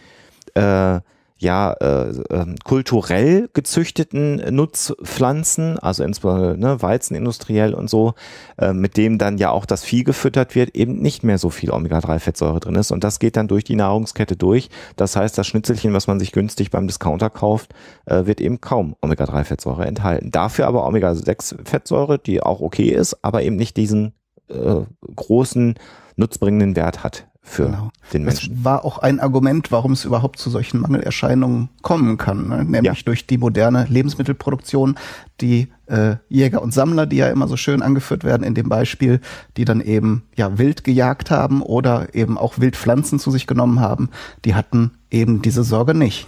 [0.55, 0.99] äh,
[1.37, 8.13] ja äh, äh, kulturell gezüchteten Nutzpflanzen, also insbesondere ne, Weizen industriell und so,
[8.57, 11.71] äh, mit dem dann ja auch das Vieh gefüttert wird, eben nicht mehr so viel
[11.71, 12.91] Omega-3-Fettsäure drin ist.
[12.91, 14.69] Und das geht dann durch die Nahrungskette durch.
[14.95, 17.73] Das heißt, das Schnitzelchen, was man sich günstig beim Discounter kauft,
[18.05, 20.31] äh, wird eben kaum Omega-3-Fettsäure enthalten.
[20.31, 24.13] Dafür aber Omega-6-Fettsäure, die auch okay ist, aber eben nicht diesen
[24.47, 24.81] äh,
[25.15, 25.75] großen
[26.15, 27.91] nutzbringenden Wert hat für genau.
[28.11, 28.55] den Menschen.
[28.55, 32.65] Das war auch ein Argument, warum es überhaupt zu solchen Mangelerscheinungen kommen kann, ne?
[32.65, 33.03] nämlich ja.
[33.05, 34.97] durch die moderne Lebensmittelproduktion,
[35.41, 39.21] die äh, Jäger und Sammler, die ja immer so schön angeführt werden in dem Beispiel,
[39.57, 44.09] die dann eben ja wild gejagt haben oder eben auch Wildpflanzen zu sich genommen haben,
[44.43, 46.27] die hatten eben diese Sorge nicht.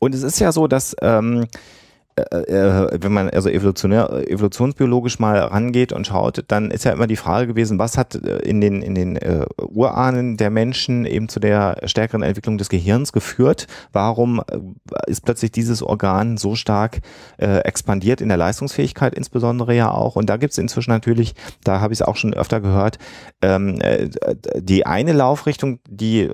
[0.00, 1.46] Und es ist ja so, dass ähm, äh, äh,
[2.16, 7.46] wenn man also evolutionär, evolutionsbiologisch mal rangeht und schaut, dann ist ja immer die Frage
[7.46, 11.76] gewesen, was hat äh, in den, in den äh, Urahnen der Menschen eben zu der
[11.84, 13.66] stärkeren Entwicklung des Gehirns geführt?
[13.92, 14.42] Warum
[15.06, 17.00] ist plötzlich dieses Organ so stark
[17.36, 20.16] äh, expandiert in der Leistungsfähigkeit insbesondere ja auch?
[20.16, 22.98] Und da gibt es inzwischen natürlich, da habe ich es auch schon öfter gehört,
[23.42, 24.08] ähm, äh,
[24.56, 26.30] die eine Laufrichtung, die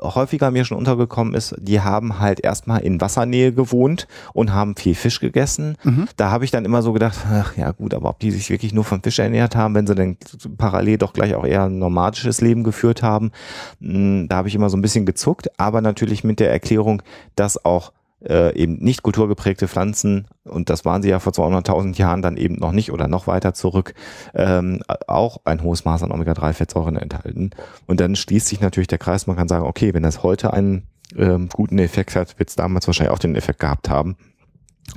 [0.00, 4.94] häufiger mir schon untergekommen ist, die haben halt erstmal in Wassernähe gewohnt und haben viel
[4.94, 5.76] Fisch Fisch gegessen.
[5.82, 6.06] Mhm.
[6.16, 8.72] Da habe ich dann immer so gedacht, ach ja gut, aber ob die sich wirklich
[8.72, 10.16] nur vom Fisch ernährt haben, wenn sie dann
[10.56, 13.32] parallel doch gleich auch eher ein nomadisches Leben geführt haben,
[13.80, 17.02] hm, da habe ich immer so ein bisschen gezuckt, aber natürlich mit der Erklärung,
[17.34, 17.92] dass auch
[18.24, 22.54] äh, eben nicht kulturgeprägte Pflanzen, und das waren sie ja vor 200.000 Jahren dann eben
[22.56, 23.94] noch nicht oder noch weiter zurück,
[24.34, 27.50] ähm, auch ein hohes Maß an Omega-3-Fettsäuren enthalten.
[27.86, 30.86] Und dann schließt sich natürlich der Kreis, man kann sagen, okay, wenn das heute einen
[31.16, 34.16] ähm, guten Effekt hat, wird es damals wahrscheinlich auch den Effekt gehabt haben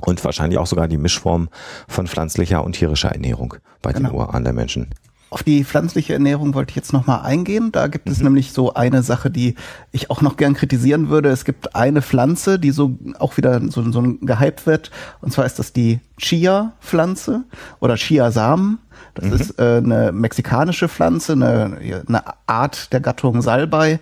[0.00, 1.48] und wahrscheinlich auch sogar die Mischform
[1.88, 4.30] von pflanzlicher und tierischer Ernährung bei genau.
[4.32, 4.90] den Menschen.
[5.34, 7.72] Auf die pflanzliche Ernährung wollte ich jetzt nochmal eingehen.
[7.72, 8.26] Da gibt es mhm.
[8.26, 9.56] nämlich so eine Sache, die
[9.90, 11.28] ich auch noch gern kritisieren würde.
[11.30, 14.92] Es gibt eine Pflanze, die so auch wieder so, so gehypt wird.
[15.22, 17.42] Und zwar ist das die Chia-Pflanze
[17.80, 18.78] oder Chia-Samen.
[19.14, 19.32] Das mhm.
[19.32, 23.98] ist äh, eine mexikanische Pflanze, eine, eine Art der Gattung Salbei,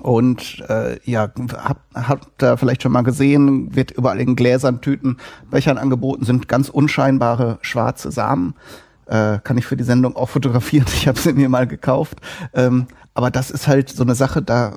[0.00, 5.18] und äh, ja, habt hab da vielleicht schon mal gesehen, wird überall in Gläsern, Tüten,
[5.50, 8.54] Bechern angeboten, sind ganz unscheinbare schwarze Samen.
[9.06, 10.86] Äh, kann ich für die Sendung auch fotografieren.
[10.92, 12.18] Ich habe sie mir mal gekauft.
[12.54, 14.76] Ähm, aber das ist halt so eine Sache, da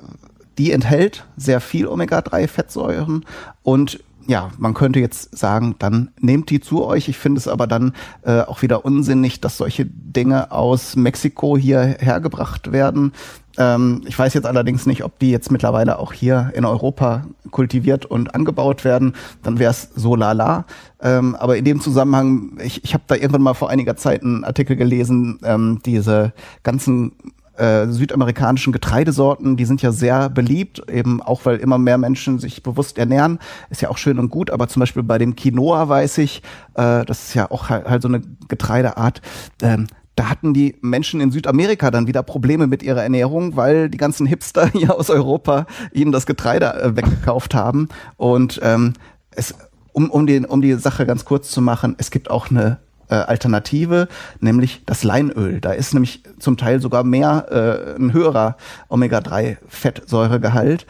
[0.58, 3.24] die enthält sehr viel Omega-3-Fettsäuren
[3.62, 7.08] und ja, man könnte jetzt sagen, dann nehmt die zu euch.
[7.08, 11.96] Ich finde es aber dann äh, auch wieder unsinnig, dass solche Dinge aus Mexiko hier
[11.98, 13.12] hergebracht werden.
[13.60, 18.06] Ähm, ich weiß jetzt allerdings nicht, ob die jetzt mittlerweile auch hier in Europa kultiviert
[18.06, 19.14] und angebaut werden.
[19.42, 20.64] Dann wäre es so lala.
[21.02, 24.44] Ähm, aber in dem Zusammenhang, ich, ich habe da irgendwann mal vor einiger Zeit einen
[24.44, 26.32] Artikel gelesen, ähm, diese
[26.62, 27.12] ganzen
[27.60, 32.62] äh, südamerikanischen Getreidesorten, die sind ja sehr beliebt, eben auch weil immer mehr Menschen sich
[32.62, 33.38] bewusst ernähren.
[33.68, 36.42] Ist ja auch schön und gut, aber zum Beispiel bei dem Quinoa weiß ich,
[36.76, 39.20] äh, das ist ja auch halt, halt so eine Getreideart,
[39.60, 39.86] ähm,
[40.16, 44.26] da hatten die Menschen in Südamerika dann wieder Probleme mit ihrer Ernährung, weil die ganzen
[44.26, 47.88] Hipster hier aus Europa ihnen das Getreide äh, weggekauft haben.
[48.16, 48.94] Und ähm,
[49.30, 49.54] es,
[49.92, 53.14] um, um, den, um die Sache ganz kurz zu machen, es gibt auch eine äh,
[53.14, 54.08] Alternative,
[54.40, 55.60] nämlich das Leinöl.
[55.60, 58.56] Da ist nämlich zum Teil sogar mehr äh, ein höherer
[58.88, 60.86] Omega-3-Fettsäuregehalt.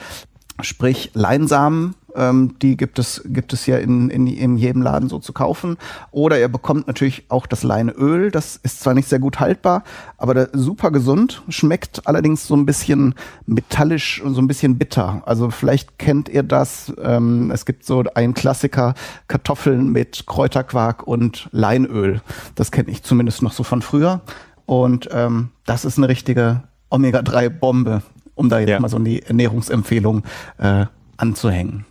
[0.61, 5.19] Sprich, Leinsamen ähm, die gibt es, gibt es ja in, in, in jedem Laden so
[5.19, 5.77] zu kaufen.
[6.11, 8.31] Oder ihr bekommt natürlich auch das Leineöl.
[8.31, 9.85] Das ist zwar nicht sehr gut haltbar,
[10.19, 11.43] aber super gesund.
[11.49, 13.15] Schmeckt allerdings so ein bisschen
[13.47, 15.23] metallisch und so ein bisschen bitter.
[15.27, 16.93] Also vielleicht kennt ihr das.
[17.03, 18.95] Ähm, es gibt so einen Klassiker,
[19.29, 22.21] Kartoffeln mit Kräuterquark und Leinöl.
[22.55, 24.21] Das kenne ich zumindest noch so von früher.
[24.67, 28.03] Und ähm, das ist eine richtige Omega-3-Bombe,
[28.35, 28.81] um da jetzt ja.
[28.81, 30.23] mal so die Ernährungsempfehlung
[30.59, 30.87] äh,
[31.17, 31.87] anzuhängen.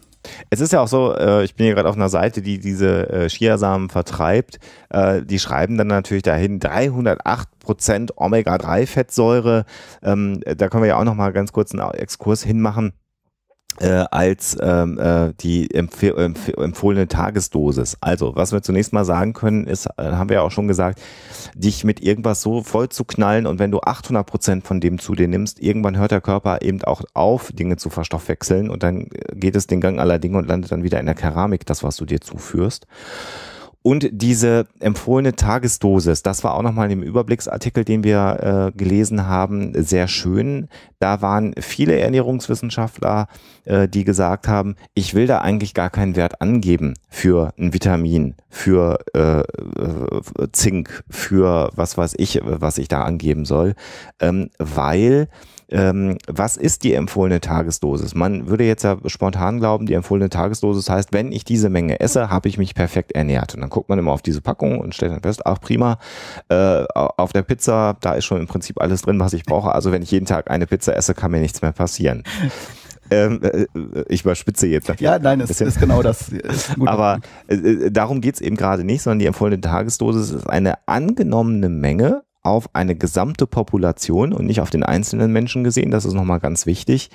[0.49, 3.09] Es ist ja auch so, äh, ich bin hier gerade auf einer Seite, die diese
[3.09, 4.59] äh, Chiasamen vertreibt.
[4.89, 9.65] Äh, die schreiben dann natürlich dahin 308 Prozent Omega-3-Fettsäure.
[10.03, 12.93] Ähm, da können wir ja auch noch mal ganz kurz einen Exkurs hinmachen
[13.79, 17.97] äh, als ähm, äh, die empf empf empfohlene Tagesdosis.
[18.01, 21.01] Also, was wir zunächst mal sagen können, ist, äh, haben wir ja auch schon gesagt,
[21.55, 25.15] dich mit irgendwas so voll zu knallen und wenn du 800 Prozent von dem zu
[25.15, 29.55] dir nimmst, irgendwann hört der Körper eben auch auf, Dinge zu verstoffwechseln und dann geht
[29.55, 32.05] es den Gang aller Dinge und landet dann wieder in der Keramik, das, was du
[32.05, 32.87] dir zuführst.
[33.81, 39.71] Und diese empfohlene Tagesdosis, das war auch nochmal im Überblicksartikel, den wir äh, gelesen haben,
[39.81, 40.67] sehr schön.
[40.99, 43.27] Da waren viele Ernährungswissenschaftler,
[43.63, 48.35] äh, die gesagt haben, ich will da eigentlich gar keinen Wert angeben für ein Vitamin,
[48.49, 53.75] für äh, äh Zink, für was weiß ich, was ich da angeben soll,
[54.19, 55.29] ähm, weil
[55.71, 58.15] ähm, was ist die empfohlene Tagesdosis?
[58.15, 62.29] Man würde jetzt ja spontan glauben, die empfohlene Tagesdosis heißt, wenn ich diese Menge esse,
[62.29, 63.53] habe ich mich perfekt ernährt.
[63.53, 65.99] Und dann guckt man immer auf diese Packung und stellt dann fest, ach prima,
[66.49, 69.73] äh, auf der Pizza, da ist schon im Prinzip alles drin, was ich brauche.
[69.73, 72.23] Also wenn ich jeden Tag eine Pizza esse, kann mir nichts mehr passieren.
[73.11, 73.65] Ähm, äh,
[74.07, 74.87] ich überspitze jetzt.
[74.99, 76.29] Ja, nein, es ist genau das.
[76.29, 81.69] Ist Aber äh, darum geht's eben gerade nicht, sondern die empfohlene Tagesdosis ist eine angenommene
[81.69, 86.39] Menge auf eine gesamte Population und nicht auf den einzelnen Menschen gesehen, das ist nochmal
[86.39, 87.09] ganz wichtig,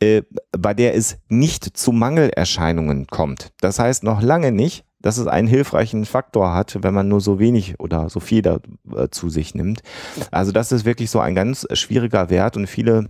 [0.00, 0.22] äh,
[0.56, 3.52] bei der es nicht zu Mangelerscheinungen kommt.
[3.60, 7.38] Das heißt noch lange nicht, dass es einen hilfreichen Faktor hat, wenn man nur so
[7.38, 8.58] wenig oder so viel da,
[8.96, 9.82] äh, zu sich nimmt.
[10.30, 13.08] Also das ist wirklich so ein ganz schwieriger Wert und viele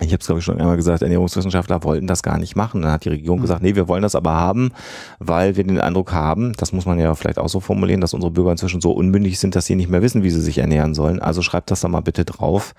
[0.00, 2.82] ich habe es glaube ich schon einmal gesagt, Ernährungswissenschaftler wollten das gar nicht machen.
[2.82, 3.42] Dann hat die Regierung mhm.
[3.42, 4.72] gesagt, nee, wir wollen das aber haben,
[5.18, 8.32] weil wir den Eindruck haben, das muss man ja vielleicht auch so formulieren, dass unsere
[8.32, 11.20] Bürger inzwischen so unmündig sind, dass sie nicht mehr wissen, wie sie sich ernähren sollen.
[11.20, 12.74] Also schreibt das da mal bitte drauf.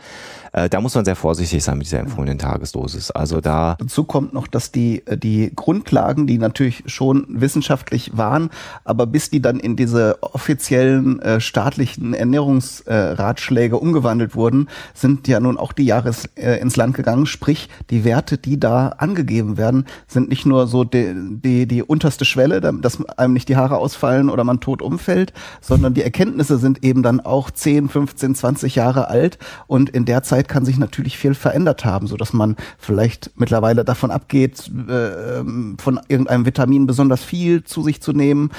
[0.53, 3.11] Äh, da muss man sehr vorsichtig sein mit dieser empfohlenen Tagesdosis.
[3.11, 3.75] Also da.
[3.79, 8.49] Dazu kommt noch, dass die, äh, die Grundlagen, die natürlich schon wissenschaftlich waren,
[8.83, 15.39] aber bis die dann in diese offiziellen äh, staatlichen Ernährungsratschläge äh, umgewandelt wurden, sind ja
[15.39, 17.02] nun auch die Jahres äh, ins Land gegangen.
[17.25, 22.25] Sprich, die Werte, die da angegeben werden, sind nicht nur so die, die, die unterste
[22.25, 26.83] Schwelle, dass einem nicht die Haare ausfallen oder man tot umfällt, sondern die Erkenntnisse sind
[26.83, 29.37] eben dann auch 10, 15, 20 Jahre alt.
[29.67, 33.85] Und in der Zeit kann sich natürlich viel verändert haben, so dass man vielleicht mittlerweile
[33.85, 38.49] davon abgeht, äh, ähm, von irgendeinem Vitamin besonders viel zu sich zu nehmen,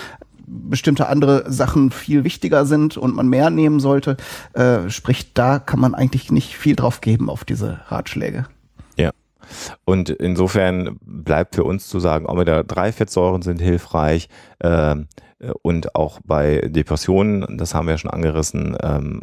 [0.47, 4.17] bestimmte andere Sachen viel wichtiger sind und man mehr nehmen sollte.
[4.53, 8.47] Äh, sprich, da kann man eigentlich nicht viel drauf geben auf diese Ratschläge.
[8.97, 9.11] Ja.
[9.85, 14.29] Und insofern bleibt für uns zu sagen, Omega-3-Fettsäuren sind hilfreich.
[14.61, 14.97] Äh,
[15.63, 19.23] und auch bei Depressionen, das haben wir schon angerissen, ähm,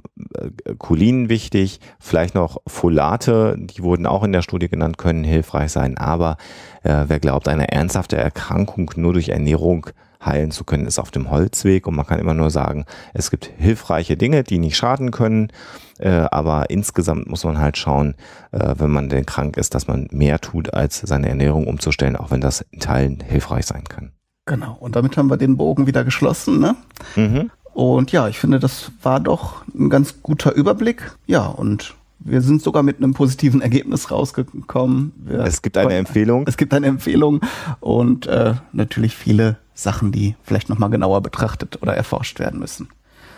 [0.78, 5.98] Cholin wichtig, vielleicht noch Folate, die wurden auch in der Studie genannt, können hilfreich sein,
[5.98, 6.38] aber
[6.84, 9.88] äh, wer glaubt, eine ernsthafte Erkrankung nur durch Ernährung
[10.24, 13.52] heilen zu können, ist auf dem Holzweg und man kann immer nur sagen, es gibt
[13.58, 15.52] hilfreiche Dinge, die nicht schaden können,
[16.00, 18.16] äh, aber insgesamt muss man halt schauen,
[18.52, 22.32] äh, wenn man denn krank ist, dass man mehr tut, als seine Ernährung umzustellen, auch
[22.32, 24.12] wenn das in Teilen hilfreich sein kann.
[24.46, 26.60] Genau, und damit haben wir den Bogen wieder geschlossen.
[26.60, 26.76] Ne?
[27.16, 27.52] Mhm.
[27.74, 31.16] Und ja, ich finde, das war doch ein ganz guter Überblick.
[31.26, 35.14] Ja, und wir sind sogar mit einem positiven Ergebnis rausgekommen.
[35.16, 36.46] Wir es gibt eine Empfehlung.
[36.48, 37.42] Es gibt eine Empfehlung
[37.80, 42.90] und äh, natürlich viele Sachen, die vielleicht nochmal genauer betrachtet oder erforscht werden müssen.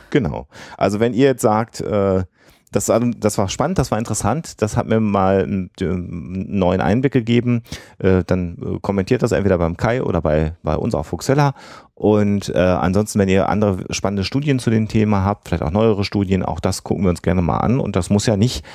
[0.09, 0.47] Genau.
[0.77, 2.23] Also wenn ihr jetzt sagt, äh,
[2.71, 7.61] das, das war spannend, das war interessant, das hat mir mal einen, neuen Einblick gegeben.
[7.99, 11.53] Äh, dann äh, kommentiert das entweder beim Kai oder bei, bei uns auf Fuxella.
[11.95, 16.43] Und ansonsten, wenn ihr andere spannende Studien zu dem Thema habt, vielleicht auch neuere Studien,
[16.43, 17.79] auch das gucken wir uns gerne mal an.
[17.79, 18.65] Und das muss ja nicht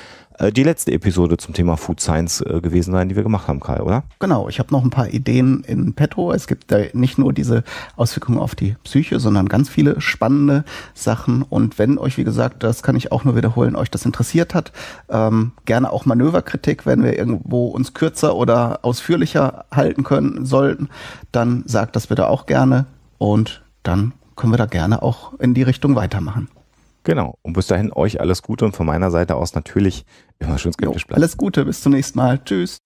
[0.51, 3.81] die letzte Episode zum Thema Food Science äh, gewesen sein, die wir gemacht haben, Kai,
[3.81, 4.03] oder?
[4.19, 6.31] Genau, ich habe noch ein paar Ideen in petto.
[6.31, 7.63] Es gibt da nicht nur diese
[7.95, 10.63] Auswirkungen auf die Psyche, sondern ganz viele spannende
[10.93, 11.43] Sachen.
[11.43, 14.71] Und wenn euch, wie gesagt, das kann ich auch nur wiederholen, euch das interessiert hat,
[15.09, 20.89] ähm, gerne auch Manöverkritik, wenn wir irgendwo uns kürzer oder ausführlicher halten können sollten,
[21.31, 22.85] dann sagt das bitte auch gerne
[23.17, 26.47] und dann können wir da gerne auch in die Richtung weitermachen.
[27.09, 27.39] Genau.
[27.41, 30.05] Und bis dahin euch alles Gute und von meiner Seite aus natürlich
[30.37, 31.19] immer schön skeptisch bleiben.
[31.19, 32.39] Alles Gute, bis zum nächsten Mal.
[32.45, 32.77] Tschüss.